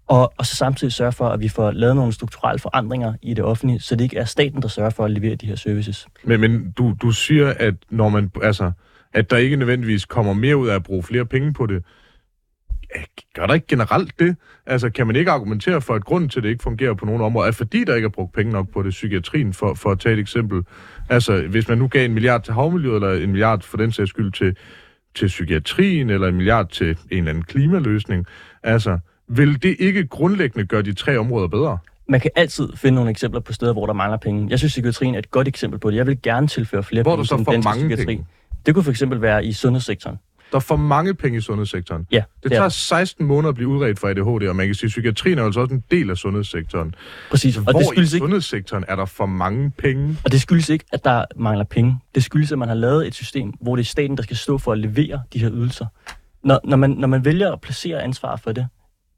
[0.07, 3.45] Og, og så samtidig sørge for, at vi får lavet nogle strukturelle forandringer i det
[3.45, 6.07] offentlige, så det ikke er staten, der sørger for at levere de her services.
[6.23, 8.71] Men, men du, du siger, at når man, altså,
[9.13, 11.83] at der ikke nødvendigvis kommer mere ud af at bruge flere penge på det.
[13.35, 14.35] Gør der ikke generelt det?
[14.65, 17.23] Altså, kan man ikke argumentere for, at grunden til, at det ikke fungerer på nogle
[17.25, 19.99] områder, er fordi, der ikke er brugt penge nok på det psykiatrien, for, for at
[19.99, 20.61] tage et eksempel?
[21.09, 24.09] Altså, hvis man nu gav en milliard til havmiljøet, eller en milliard for den sags
[24.09, 24.55] skyld til,
[25.15, 28.25] til psykiatrien, eller en milliard til en eller anden klimaløsning,
[28.63, 31.77] altså, vil det ikke grundlæggende gøre de tre områder bedre?
[32.09, 34.47] Man kan altid finde nogle eksempler på steder, hvor der mangler penge.
[34.49, 35.97] Jeg synes, psykiatrien er et godt eksempel på det.
[35.97, 38.05] Jeg vil gerne tilføre flere hvor penge til den danske mange psykiatri.
[38.05, 38.25] Penge?
[38.65, 40.17] Det kunne for eksempel være i sundhedssektoren.
[40.51, 42.07] Der er for mange penge i sundhedssektoren.
[42.11, 44.87] Ja, det, det tager 16 måneder at blive udredt for ADHD, og man kan sige,
[44.87, 46.95] at psykiatrien er altså også en del af sundhedssektoren.
[47.31, 47.57] Præcis.
[47.57, 50.17] Og Hvor det skyldes i sundhedssektoren er der for mange penge?
[50.25, 51.99] Og det skyldes ikke, at der mangler penge.
[52.15, 54.57] Det skyldes, at man har lavet et system, hvor det er staten, der skal stå
[54.57, 55.85] for at levere de her ydelser.
[56.43, 58.67] Når, når, man, når man vælger at placere ansvar for det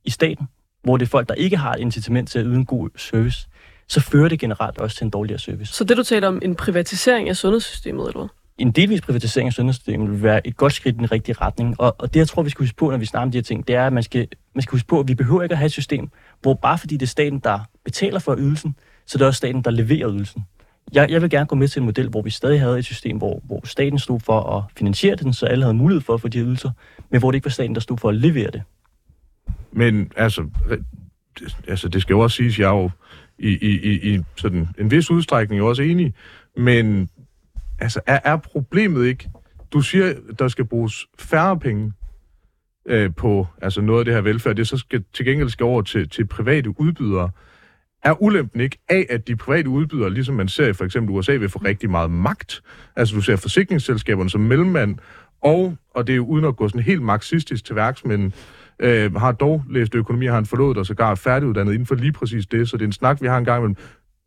[0.06, 0.48] i staten,
[0.84, 3.48] hvor det er folk, der ikke har et incitament til at yde en god service,
[3.88, 5.74] så fører det generelt også til en dårligere service.
[5.74, 8.30] Så det, du taler om, en privatisering af sundhedssystemet, eller hvad?
[8.58, 11.82] En delvis privatisering af sundhedssystemet vil være et godt skridt i den rigtige retning.
[11.82, 13.44] Og, og det, jeg tror, vi skal huske på, når vi snakker om de her
[13.44, 15.58] ting, det er, at man skal, man skal huske på, at vi behøver ikke at
[15.58, 16.10] have et system,
[16.42, 18.76] hvor bare fordi det er staten, der betaler for ydelsen,
[19.06, 20.46] så det er også staten, der leverer ydelsen.
[20.94, 23.18] Jeg, jeg vil gerne gå med til en model, hvor vi stadig havde et system,
[23.18, 26.28] hvor, hvor staten stod for at finansiere den, så alle havde mulighed for at få
[26.28, 26.72] de her ydelser,
[27.10, 28.62] men hvor det ikke var staten, der stod for at levere det.
[29.72, 30.50] Men altså,
[31.68, 32.90] altså det skal jo også siges, jeg er jo
[33.40, 36.14] i, i, i, i sådan en vis udstrækning også enig,
[36.58, 37.10] men
[37.80, 39.30] altså, er, er problemet ikke...
[39.74, 41.94] Du siger, der skal bruges færre penge
[42.86, 45.82] øh, på altså noget af det her velfærd, det så skal til gengæld skal over
[45.82, 47.30] til, til private udbydere.
[48.04, 51.32] Er ulempen ikke af, at de private udbydere, ligesom man ser i for eksempel USA,
[51.32, 52.62] vil få rigtig meget magt?
[52.96, 54.96] Altså du ser forsikringsselskaberne som mellemmand,
[55.42, 58.34] og, og det er jo uden at gå sådan helt marxistisk til værks, men
[58.80, 62.12] øh, har dog læst økonomi, har han forlået og sågar er færdiguddannet inden for lige
[62.12, 63.78] præcis det, så det er en snak, vi har en gang imellem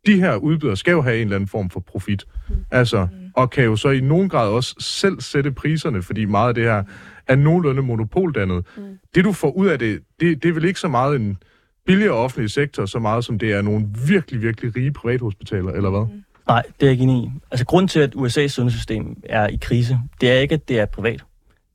[0.05, 2.25] de her udbydere skal jo have en eller anden form for profit.
[2.71, 6.55] Altså, og kan jo så i nogen grad også selv sætte priserne, fordi meget af
[6.55, 6.83] det her
[7.27, 8.65] er nogenlunde monopoldannet.
[8.77, 8.99] Mm.
[9.15, 11.37] Det du får ud af det, det, det er vel ikke så meget en
[11.85, 16.15] billigere offentlig sektor, så meget som det er nogle virkelig, virkelig rige privathospitaler, eller hvad?
[16.15, 16.23] Mm.
[16.47, 17.31] Nej, det er jeg ikke enig i.
[17.51, 20.85] Altså, grund til, at USA's sundhedssystem er i krise, det er ikke, at det er
[20.85, 21.23] privat.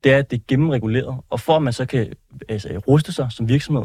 [0.03, 1.15] Det er, at det er gennemreguleret.
[1.29, 2.13] Og for at man så kan
[2.49, 3.83] altså, ruste sig som virksomhed,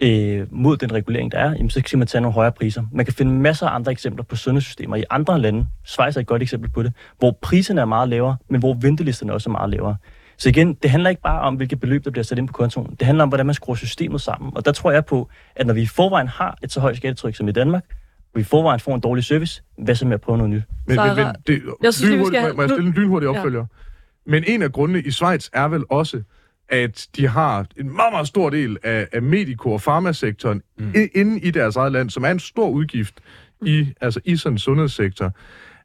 [0.00, 2.82] øh, mod den regulering, der er, jamen, så kan man tage nogle højere priser.
[2.92, 5.66] Man kan finde masser af andre eksempler på sundhedssystemer i andre lande.
[5.84, 9.32] Schweiz er et godt eksempel på det, hvor priserne er meget lavere, men hvor ventelisterne
[9.32, 9.96] også er meget lavere.
[10.38, 12.96] Så igen, det handler ikke bare om, hvilket beløb, der bliver sat ind på kontoen.
[12.98, 14.52] Det handler om, hvordan man skruer systemet sammen.
[14.56, 17.34] Og der tror jeg på, at når vi i forvejen har et så højt skattetryk
[17.36, 17.84] som i Danmark,
[18.18, 20.62] og vi i forvejen får en dårlig service, hvad så med at prøve noget nyt?
[20.86, 22.56] Men, men, men det, jeg synes, lynhurtigt, vi skal...
[22.56, 23.60] må jeg stille en lynhurtig opfølger?
[23.60, 24.30] Ja.
[24.30, 26.22] Men en af grundene i Schweiz er vel også,
[26.68, 30.94] at de har en meget, meget stor del af, af medico- og farmasektoren mm.
[31.14, 33.14] inde i deres eget land, som er en stor udgift
[33.62, 35.32] i, altså i sådan en sundhedssektor.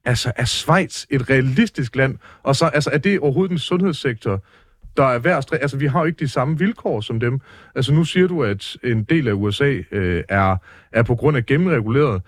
[0.06, 2.18] Altså, er Schweiz et realistisk land?
[2.44, 4.44] Og så altså, er det overhovedet en sundhedssektor,
[4.98, 7.40] der er værd Altså, vi har jo ikke de samme vilkår som dem.
[7.76, 10.58] Altså, nu siger du, at en del af USA øh, er,
[10.92, 12.22] er på grund af gennemreguleret.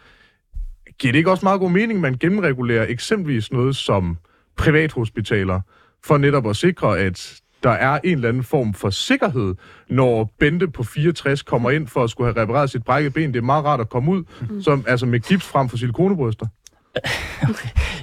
[0.99, 4.17] Giver det ikke også meget god mening, at man gennemregulerer eksempelvis noget som
[4.57, 5.61] privathospitaler,
[6.05, 9.55] for netop at sikre, at der er en eller anden form for sikkerhed,
[9.89, 13.33] når Bente på 64 kommer ind for at skulle have repareret sit brækket ben.
[13.33, 14.61] Det er meget rart at komme ud mm.
[14.61, 16.45] som, altså med gips frem for silikonebryster.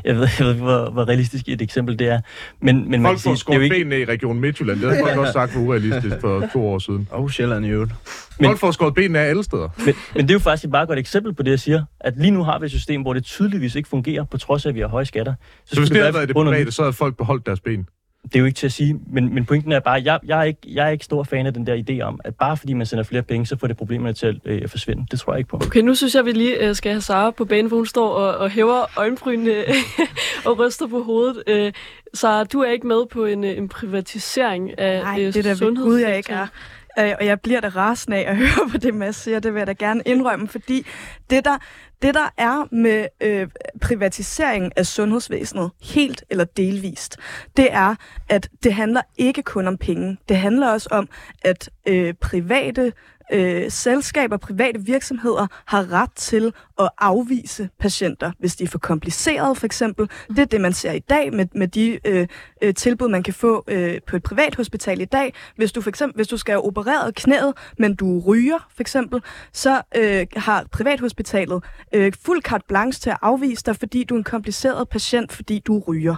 [0.04, 2.20] jeg, ved, jeg ved ikke, hvor, hvor realistisk et eksempel det er.
[2.60, 4.80] Men, men man Folk kan sige, får det er ikke, benene i Region Midtjylland.
[4.80, 7.08] Det har folk også sagt for urealistisk for to år siden.
[7.10, 7.92] Og Sjælland i øvrigt.
[8.38, 9.68] Men- Folk får skåret benene af alle steder.
[9.84, 11.84] men, men det er jo faktisk et meget godt eksempel på det, jeg siger.
[12.00, 14.68] At lige nu har vi et system, hvor det tydeligvis ikke fungerer, på trods af,
[14.68, 15.34] at vi har høje skatter.
[15.64, 17.60] Så hvis skulle det havde være været i det private, så havde folk beholdt deres
[17.60, 17.86] ben.
[18.24, 20.38] Det er jo ikke til at sige, men, men pointen er bare, at jeg, jeg,
[20.38, 22.72] er ikke, jeg er ikke stor fan af den der idé om, at bare fordi
[22.72, 25.06] man sender flere penge, så får det problemerne til at øh, forsvinde.
[25.10, 25.56] Det tror jeg ikke på.
[25.56, 28.08] Okay, nu synes jeg, vi lige øh, skal have Sara på banen, for hun står
[28.08, 29.54] og, og hæver øjenbrynene
[30.46, 31.42] og ryster på hovedet.
[31.46, 31.72] Øh,
[32.14, 35.42] Sara, du er ikke med på en, øh, en privatisering af Nej, øh, det er
[35.42, 35.90] da ved sundhedssektoren.
[35.90, 36.46] Gud, jeg ikke er.
[36.98, 39.40] Øh, Og jeg bliver da rasende af at høre på det, Mads siger.
[39.40, 40.86] Det vil jeg da gerne indrømme, fordi
[41.30, 41.58] det der,
[42.02, 43.48] det der er med øh,
[43.80, 47.16] privatisering af sundhedsvæsenet, helt eller delvist,
[47.56, 47.94] det er,
[48.28, 50.16] at det handler ikke kun om penge.
[50.28, 51.08] Det handler også om,
[51.44, 52.92] at øh, private
[53.32, 59.54] øh, selskaber, private virksomheder har ret til at afvise patienter, hvis de er for komplicerede
[59.54, 60.10] for eksempel.
[60.28, 62.26] Det er det, man ser i dag med, med de øh,
[62.62, 65.34] øh, tilbud, man kan få øh, på et privat hospital i dag.
[65.56, 69.22] Hvis du for eksempel hvis du skal have opereret knæet, men du ryger for eksempel,
[69.52, 71.64] så øh, har privathospitalet
[71.94, 75.58] øh, fuld carte blanche til at afvise dig, fordi du er en kompliceret patient, fordi
[75.58, 76.16] du ryger.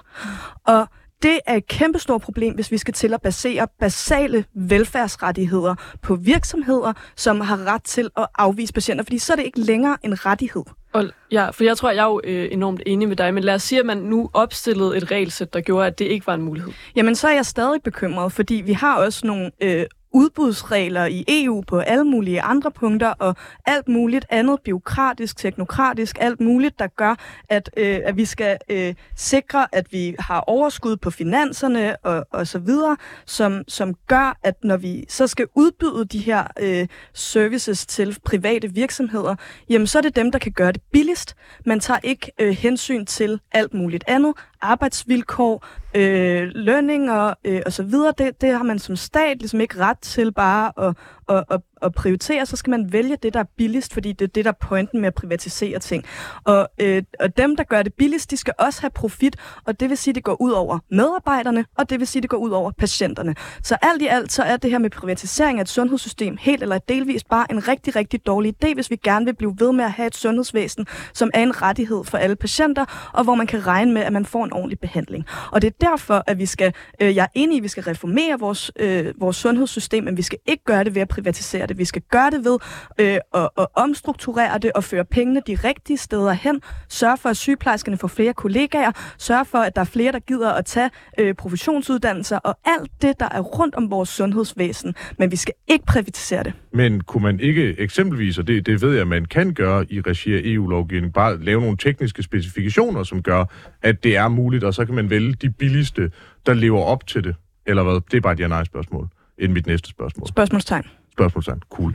[0.67, 0.89] Og
[1.23, 6.93] det er et kæmpestort problem, hvis vi skal til at basere basale velfærdsrettigheder på virksomheder,
[7.17, 10.63] som har ret til at afvise patienter, fordi så er det ikke længere en rettighed.
[10.93, 13.55] Og, ja, for jeg tror, jeg er jo øh, enormt enig med dig, men lad
[13.55, 16.43] os sige, at man nu opstillede et regelsæt, der gjorde, at det ikke var en
[16.43, 16.73] mulighed.
[16.97, 21.63] Jamen, så er jeg stadig bekymret, fordi vi har også nogle øh, udbudsregler i EU
[21.67, 23.37] på alle mulige andre punkter, og
[23.67, 27.15] alt muligt andet, biokratisk, teknokratisk, alt muligt, der gør,
[27.49, 32.47] at, øh, at vi skal øh, sikre, at vi har overskud på finanserne og, og
[32.47, 32.97] så videre,
[33.27, 38.75] som, som gør, at når vi så skal udbyde de her øh, services til private
[38.75, 39.35] virksomheder,
[39.69, 41.37] jamen så er det dem, der kan gøre det billigst.
[41.67, 47.83] Man tager ikke øh, hensyn til alt muligt andet, arbejdsvilkår, øh, lønninger øh, og så
[47.83, 48.13] videre.
[48.19, 50.97] Det, det har man som stat ligesom ikke ret til bare at,
[51.33, 52.47] at, at, at prioritere.
[52.47, 55.01] Så skal man vælge det, der er billigst, fordi det er det, der er pointen
[55.01, 56.05] med at privatisere ting.
[56.45, 59.89] Og, øh, og dem, der gør det billigst, de skal også have profit, og det
[59.89, 62.37] vil sige, at det går ud over medarbejderne, og det vil sige, at det går
[62.37, 63.35] ud over patienterne.
[63.63, 66.79] Så alt i alt, så er det her med privatisering af et sundhedssystem helt eller
[66.79, 69.93] delvist bare en rigtig, rigtig dårlig idé, hvis vi gerne vil blive ved med at
[69.93, 73.93] have et sundhedsvæsen, som er en rettighed for alle patienter, og hvor man kan regne
[73.93, 75.25] med, at man får en ordentlig behandling.
[75.53, 77.83] Og det er derfor, at vi skal, øh, jeg er enig i, at vi skal
[77.83, 81.79] reformere vores, øh, vores sundhedssystem, men vi skal ikke gøre det ved at privatisere det.
[81.79, 82.59] Vi skal gøre det ved
[82.99, 86.61] øh, at, at omstrukturere det og føre pengene de rigtige steder hen.
[86.89, 88.93] Sørge for, at sygeplejerskerne får flere kollegaer.
[89.19, 93.21] Sørge for, at der er flere, der gider at tage øh, professionsuddannelser og alt det,
[93.21, 94.95] der er rundt om vores sundhedsvæsen.
[95.19, 96.53] Men vi skal ikke privatisere det.
[96.73, 100.35] Men kunne man ikke eksempelvis, og det, det ved jeg, man kan gøre i regi
[100.35, 103.45] af EU-lovgivning, bare lave nogle tekniske specifikationer, som gør,
[103.83, 106.11] at det er muligt, og så kan man vælge de billigste,
[106.47, 107.35] der lever op til det?
[107.67, 108.01] Eller hvad?
[108.11, 109.09] Det er bare et ja-nej-spørgsmål,
[109.39, 110.29] inden mit næste spørgsmål.
[110.29, 110.85] Spørgsmålstegn.
[111.13, 111.61] Spørgsmålstegn.
[111.71, 111.95] Cool.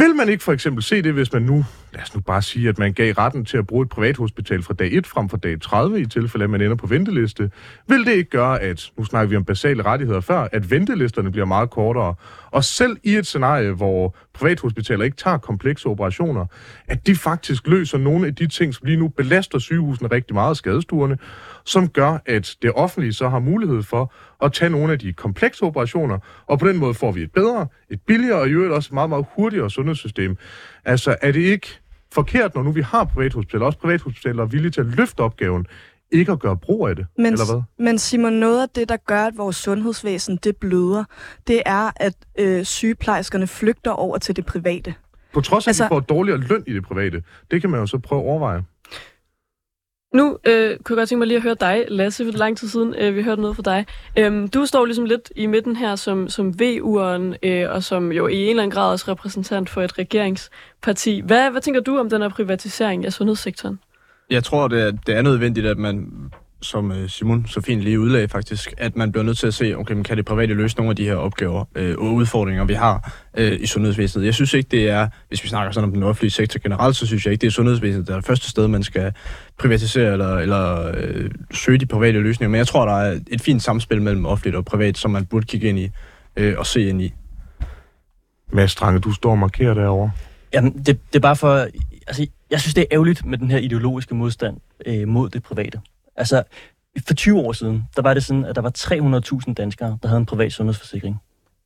[0.00, 2.68] Vil man ikke for eksempel se det, hvis man nu, lad os nu bare sige,
[2.68, 5.60] at man gav retten til at bruge et privathospital fra dag 1 frem for dag
[5.60, 7.50] 30, i tilfælde at man ender på venteliste?
[7.88, 11.44] Vil det ikke gøre, at, nu snakker vi om basale rettigheder før, at ventelisterne bliver
[11.44, 12.14] meget kortere?
[12.50, 16.46] Og selv i et scenarie, hvor privathospitaler ikke tager komplekse operationer,
[16.88, 20.56] at de faktisk løser nogle af de ting, som lige nu belaster sygehusene rigtig meget,
[20.56, 21.18] skadestuerne,
[21.64, 24.12] som gør, at det offentlige så har mulighed for
[24.42, 27.66] at tage nogle af de komplekse operationer, og på den måde får vi et bedre,
[27.90, 30.36] et billigere og i øvrigt også et meget, meget hurtigere sundhedssystem.
[30.84, 31.66] Altså, er det ikke
[32.12, 35.66] forkert, når nu vi har privathospitaler, også privathospitaler er villige til at løfte opgaven,
[36.12, 37.62] ikke at gøre brug af det, Men, eller hvad?
[37.86, 41.04] men Simon, noget af det, der gør, at vores sundhedsvæsen det bløder,
[41.46, 44.94] det er, at øh, sygeplejerskerne flygter over til det private.
[45.32, 47.70] På trods af, altså, Altså- at vi får dårligere løn i det private, det kan
[47.70, 48.62] man jo så prøve at overveje.
[50.14, 52.38] Nu øh, kunne jeg godt tænke mig lige at høre dig, Lasse, for det er
[52.38, 53.86] lang tid siden, øh, vi hørte noget fra dig.
[54.18, 58.26] Øhm, du står ligesom lidt i midten her som, som VU'eren, øh, og som jo
[58.26, 61.20] i en eller anden grad også repræsentant for et regeringsparti.
[61.20, 63.80] Hvad, hvad tænker du om den her privatisering af sundhedssektoren?
[64.30, 66.12] Jeg tror, det er, det er nødvendigt, at man,
[66.62, 69.74] som øh, Simon så fint lige udlagde faktisk, at man bliver nødt til at se,
[69.76, 72.74] okay, men kan det private løse nogle af de her opgaver øh, og udfordringer, vi
[72.74, 74.26] har øh, i sundhedsvæsenet.
[74.26, 77.06] Jeg synes ikke, det er, hvis vi snakker sådan om den offentlige sektor generelt, så
[77.06, 79.12] synes jeg ikke, det er sundhedsvæsenet, der er det første sted, man skal
[79.58, 82.50] privatisere eller, eller øh, søge de private løsninger.
[82.50, 85.46] Men jeg tror, der er et fint samspil mellem offentligt og privat, som man burde
[85.46, 85.90] kigge ind i
[86.36, 87.12] øh, og se ind i.
[88.52, 90.10] Mads Strange, du står og markerer derovre.
[90.54, 91.66] Jamen, det, det er bare for...
[92.06, 94.56] Altså, jeg synes, det er ærgerligt med den her ideologiske modstand
[94.86, 95.80] øh, mod det private.
[96.16, 96.42] Altså,
[97.06, 98.72] for 20 år siden, der var det sådan, at der var
[99.48, 101.16] 300.000 danskere, der havde en privat sundhedsforsikring.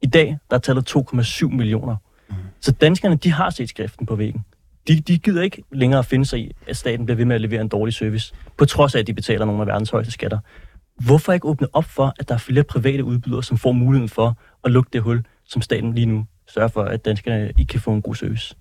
[0.02, 1.96] I dag, der er tallet 2,7 millioner.
[2.28, 2.34] Mm.
[2.60, 4.44] Så danskerne, de har set skriften på væggen.
[4.88, 7.60] de, de gider ikke længere finde sig i, at staten bliver ved med at levere
[7.60, 10.38] en dårlig service, på trods af, at de betaler nogle af verdens højeste skatter.
[11.04, 14.38] Hvorfor ikke åbne op for, at der er flere private udbydere, som får muligheden for
[14.64, 17.92] at lukke det hul, som staten lige nu sørger for, at danskerne ikke kan få
[17.92, 18.56] en god service?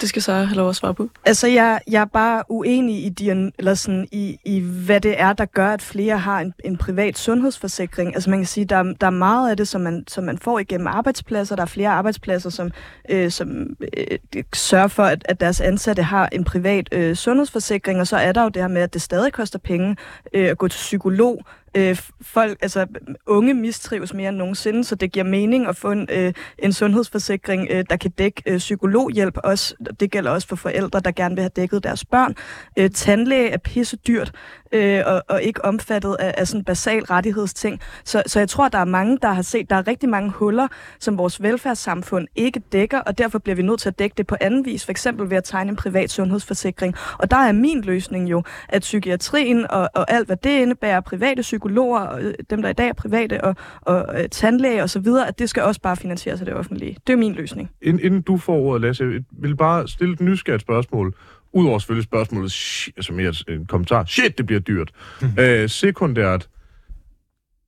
[0.00, 1.08] Det skal så have lov at svare på.
[1.24, 5.32] Altså, jeg, jeg er bare uenig i, din, eller sådan, i, i, hvad det er,
[5.32, 8.14] der gør, at flere har en, en privat sundhedsforsikring.
[8.14, 10.58] Altså, man kan sige, der, der er meget af det, som man, som man får
[10.58, 11.56] igennem arbejdspladser.
[11.56, 12.70] Der er flere arbejdspladser, som,
[13.08, 18.00] øh, som øh, sørger for, at, at deres ansatte har en privat øh, sundhedsforsikring.
[18.00, 19.96] Og så er der jo det her med, at det stadig koster penge
[20.32, 21.42] øh, at gå til psykolog,
[21.76, 22.86] øh, folk, altså
[23.26, 27.68] unge mistrives mere end nogensinde, så det giver mening at få en, øh, en sundhedsforsikring,
[27.70, 29.74] øh, der kan dække øh, psykologhjælp også.
[30.00, 32.34] Det gælder også for forældre, der gerne vil have dækket deres børn.
[32.78, 34.32] Øh, tandlæge er pisse dyrt
[34.72, 37.80] øh, og, og ikke omfattet af, af sådan basal rettighedsting.
[38.04, 40.68] Så, så jeg tror, der er mange, der har set, der er rigtig mange huller,
[41.00, 44.36] som vores velfærdssamfund ikke dækker, og derfor bliver vi nødt til at dække det på
[44.40, 46.94] anden vis, for eksempel ved at tegne en privat sundhedsforsikring.
[47.18, 51.42] Og der er min løsning jo, at psykiatrien og, og alt, hvad det indebærer, private
[51.42, 54.90] psykologer, og øh, dem der i dag er private, og, og øh, uh, tandlæge og
[54.90, 56.96] så videre, at det skal også bare finansieres af det offentlige.
[57.06, 57.70] Det er min løsning.
[57.82, 61.14] Inden, inden du får ordet, Lasse, jeg vil bare stille et nysgerrigt spørgsmål.
[61.52, 62.52] Udover selvfølgelig spørgsmålet,
[62.96, 64.90] altså mere en kommentar, shit, det bliver dyrt.
[65.22, 65.38] Mm.
[65.38, 66.48] Øh, sekundært,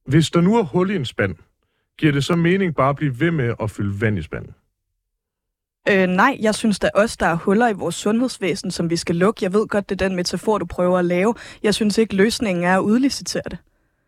[0.07, 1.35] hvis der nu er hul i en spand,
[1.99, 4.55] giver det så mening bare at blive ved med at fylde vand i spanden?
[5.89, 9.17] Øh, nej, jeg synes da også, der er huller i vores sundhedsvæsen, som vi skal
[9.17, 9.45] lukke.
[9.45, 11.35] Jeg ved godt, det er den metafor, du prøver at lave.
[11.63, 13.59] Jeg synes ikke, løsningen er at udlicitere det.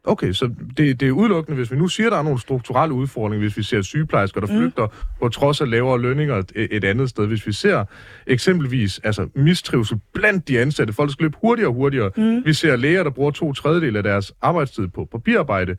[0.04, 2.94] Okay, så det, det er udelukkende, hvis vi nu siger, at der er nogle strukturelle
[2.94, 4.58] udfordringer, hvis vi ser sygeplejersker, der mm.
[4.58, 4.86] flygter
[5.20, 7.26] på trods af lavere lønninger et, et andet sted.
[7.26, 7.84] Hvis vi ser
[8.26, 12.10] eksempelvis altså, mistrivsel blandt de ansatte, folk skal løbe hurtigere og hurtigere.
[12.16, 12.44] Mm.
[12.44, 15.76] Vi ser læger, der bruger to tredjedel af deres arbejdstid på papirarbejde.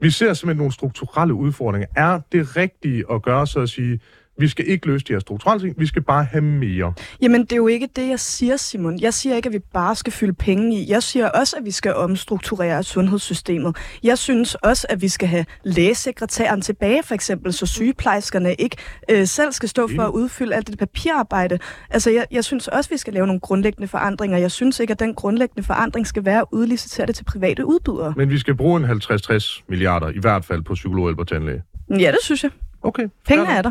[0.00, 1.88] Vi ser simpelthen nogle strukturelle udfordringer.
[1.96, 4.00] Er det rigtige at gøre så at sige,
[4.38, 6.94] vi skal ikke løse de her strukturelle ting, vi skal bare have mere.
[7.22, 9.00] Jamen, det er jo ikke det, jeg siger, Simon.
[9.00, 10.90] Jeg siger ikke, at vi bare skal fylde penge i.
[10.90, 13.76] Jeg siger også, at vi skal omstrukturere sundhedssystemet.
[14.02, 18.76] Jeg synes også, at vi skal have lægesekretæren tilbage, for eksempel, så sygeplejerskerne ikke
[19.10, 21.58] øh, selv skal stå for at udfylde alt det papirarbejde.
[21.90, 24.38] Altså, jeg, jeg synes også, at vi skal lave nogle grundlæggende forandringer.
[24.38, 28.14] Jeg synes ikke, at den grundlæggende forandring skal være at udlicitere det til private udbydere.
[28.16, 31.62] Men vi skal bruge en 50-60 milliarder, i hvert fald på psykolog og tandlæge.
[31.90, 32.50] Ja, det synes jeg.
[32.82, 33.08] Okay.
[33.26, 33.70] Pengene er der.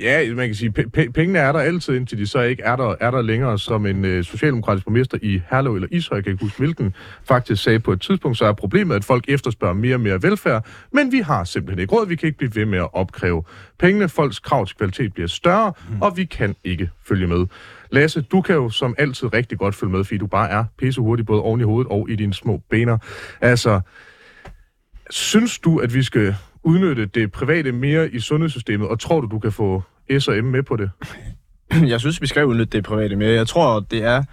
[0.00, 2.94] Ja, man kan sige, p- pengene er der altid, indtil de så ikke er der,
[3.00, 6.44] er der længere, som en øh, socialdemokratisk borgmester i Herlev eller Ishøj, jeg kan ikke
[6.44, 10.00] huske hvilken, faktisk sagde på et tidspunkt, så er problemet, at folk efterspørger mere og
[10.00, 12.88] mere velfærd, men vi har simpelthen ikke råd, vi kan ikke blive ved med at
[12.92, 13.44] opkræve
[13.78, 16.02] pengene, folks krav til kvalitet bliver større, mm.
[16.02, 17.46] og vi kan ikke følge med.
[17.90, 21.00] Lasse, du kan jo som altid rigtig godt følge med, fordi du bare er pisse
[21.00, 22.98] hurtigt, både oven i hovedet og i dine små bener.
[23.40, 23.80] Altså,
[25.10, 29.38] synes du, at vi skal udnytte det private mere i sundhedssystemet, og tror du, du
[29.38, 29.82] kan få
[30.18, 30.90] S og M med på det?
[31.92, 33.32] Jeg synes, vi skal udnytte det private mere.
[33.32, 34.24] Jeg tror, det er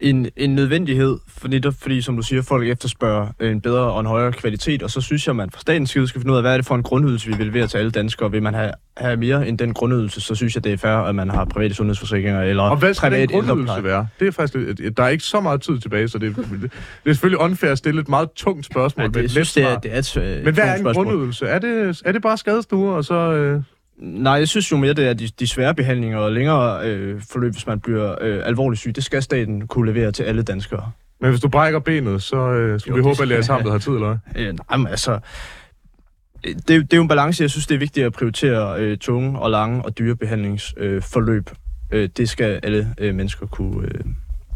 [0.00, 4.32] en, en nødvendighed, fordi, fordi, som du siger, folk efterspørger en bedre og en højere
[4.32, 6.52] kvalitet, og så synes jeg, at man fra statens side skal finde ud af, hvad
[6.52, 8.30] er det for en grundydelse, vi vil levere til alle danskere.
[8.30, 11.14] Vil man have, have mere end den grundydelse, så synes jeg, det er fair, at
[11.14, 14.08] man har private sundhedsforsikringer eller Og hvad skal den grundydelse være?
[14.20, 16.70] Det er faktisk, der er ikke så meget tid tilbage, så det, det
[17.06, 19.04] er selvfølgelig unfair at stille et meget tungt spørgsmål.
[19.04, 21.04] Ja, det, jeg synes, det er, det er et, et Men hvad er en spørgsmål.
[21.04, 21.46] grundydelse?
[21.46, 23.14] Er det, er det bare skadestuer, og så...
[23.14, 23.62] Øh
[23.98, 27.52] Nej, jeg synes jo mere, det er de, de svære behandlinger og længere øh, forløb,
[27.52, 28.96] hvis man bliver øh, alvorligt syg.
[28.96, 30.90] Det skal staten kunne levere til alle danskere.
[31.20, 33.78] Men hvis du brækker benet, så øh, skal jo, vi håbe, at lære sammen, har
[33.78, 34.42] tid, eller hvad?
[34.46, 35.18] Øh, nej, men altså...
[36.44, 37.42] Det, det er jo en balance.
[37.42, 41.50] Jeg synes, det er vigtigt at prioritere øh, tunge og lange og dyre behandlingsforløb.
[41.92, 44.00] Øh, øh, det skal alle øh, mennesker kunne, øh,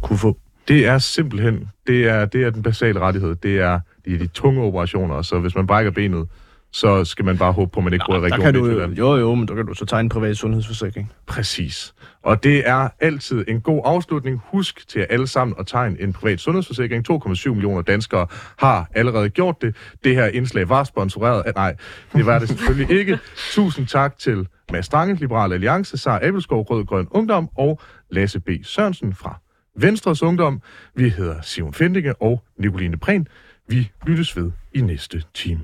[0.03, 0.39] kunne få.
[0.69, 3.35] Det er simpelthen, det er, det er den basale rettighed.
[3.35, 6.29] Det er de, de tunge operationer, så hvis man brækker benet,
[6.73, 9.35] så skal man bare håbe på, at man ikke bor i regionen du, Jo, jo,
[9.35, 11.13] men der kan du så tegne en privat sundhedsforsikring.
[11.27, 11.95] Præcis.
[12.23, 14.41] Og det er altid en god afslutning.
[14.45, 17.11] Husk til alle sammen at tegne en privat sundhedsforsikring.
[17.11, 18.27] 2,7 millioner danskere
[18.59, 19.77] har allerede gjort det.
[20.05, 21.53] Det her indslag var sponsoreret af...
[21.55, 21.77] Nej,
[22.13, 23.19] det var det selvfølgelig ikke.
[23.51, 28.49] Tusind tak til Mads Strange, Liberal Alliance, Sara Abelskov, Rød Grøn Ungdom og Lasse B.
[28.63, 29.41] Sørensen fra
[29.77, 30.61] Venstres Ungdom.
[30.95, 33.27] Vi hedder Simon Fendinge og Nicoline Prehn.
[33.69, 35.61] Vi lyttes ved i næste time.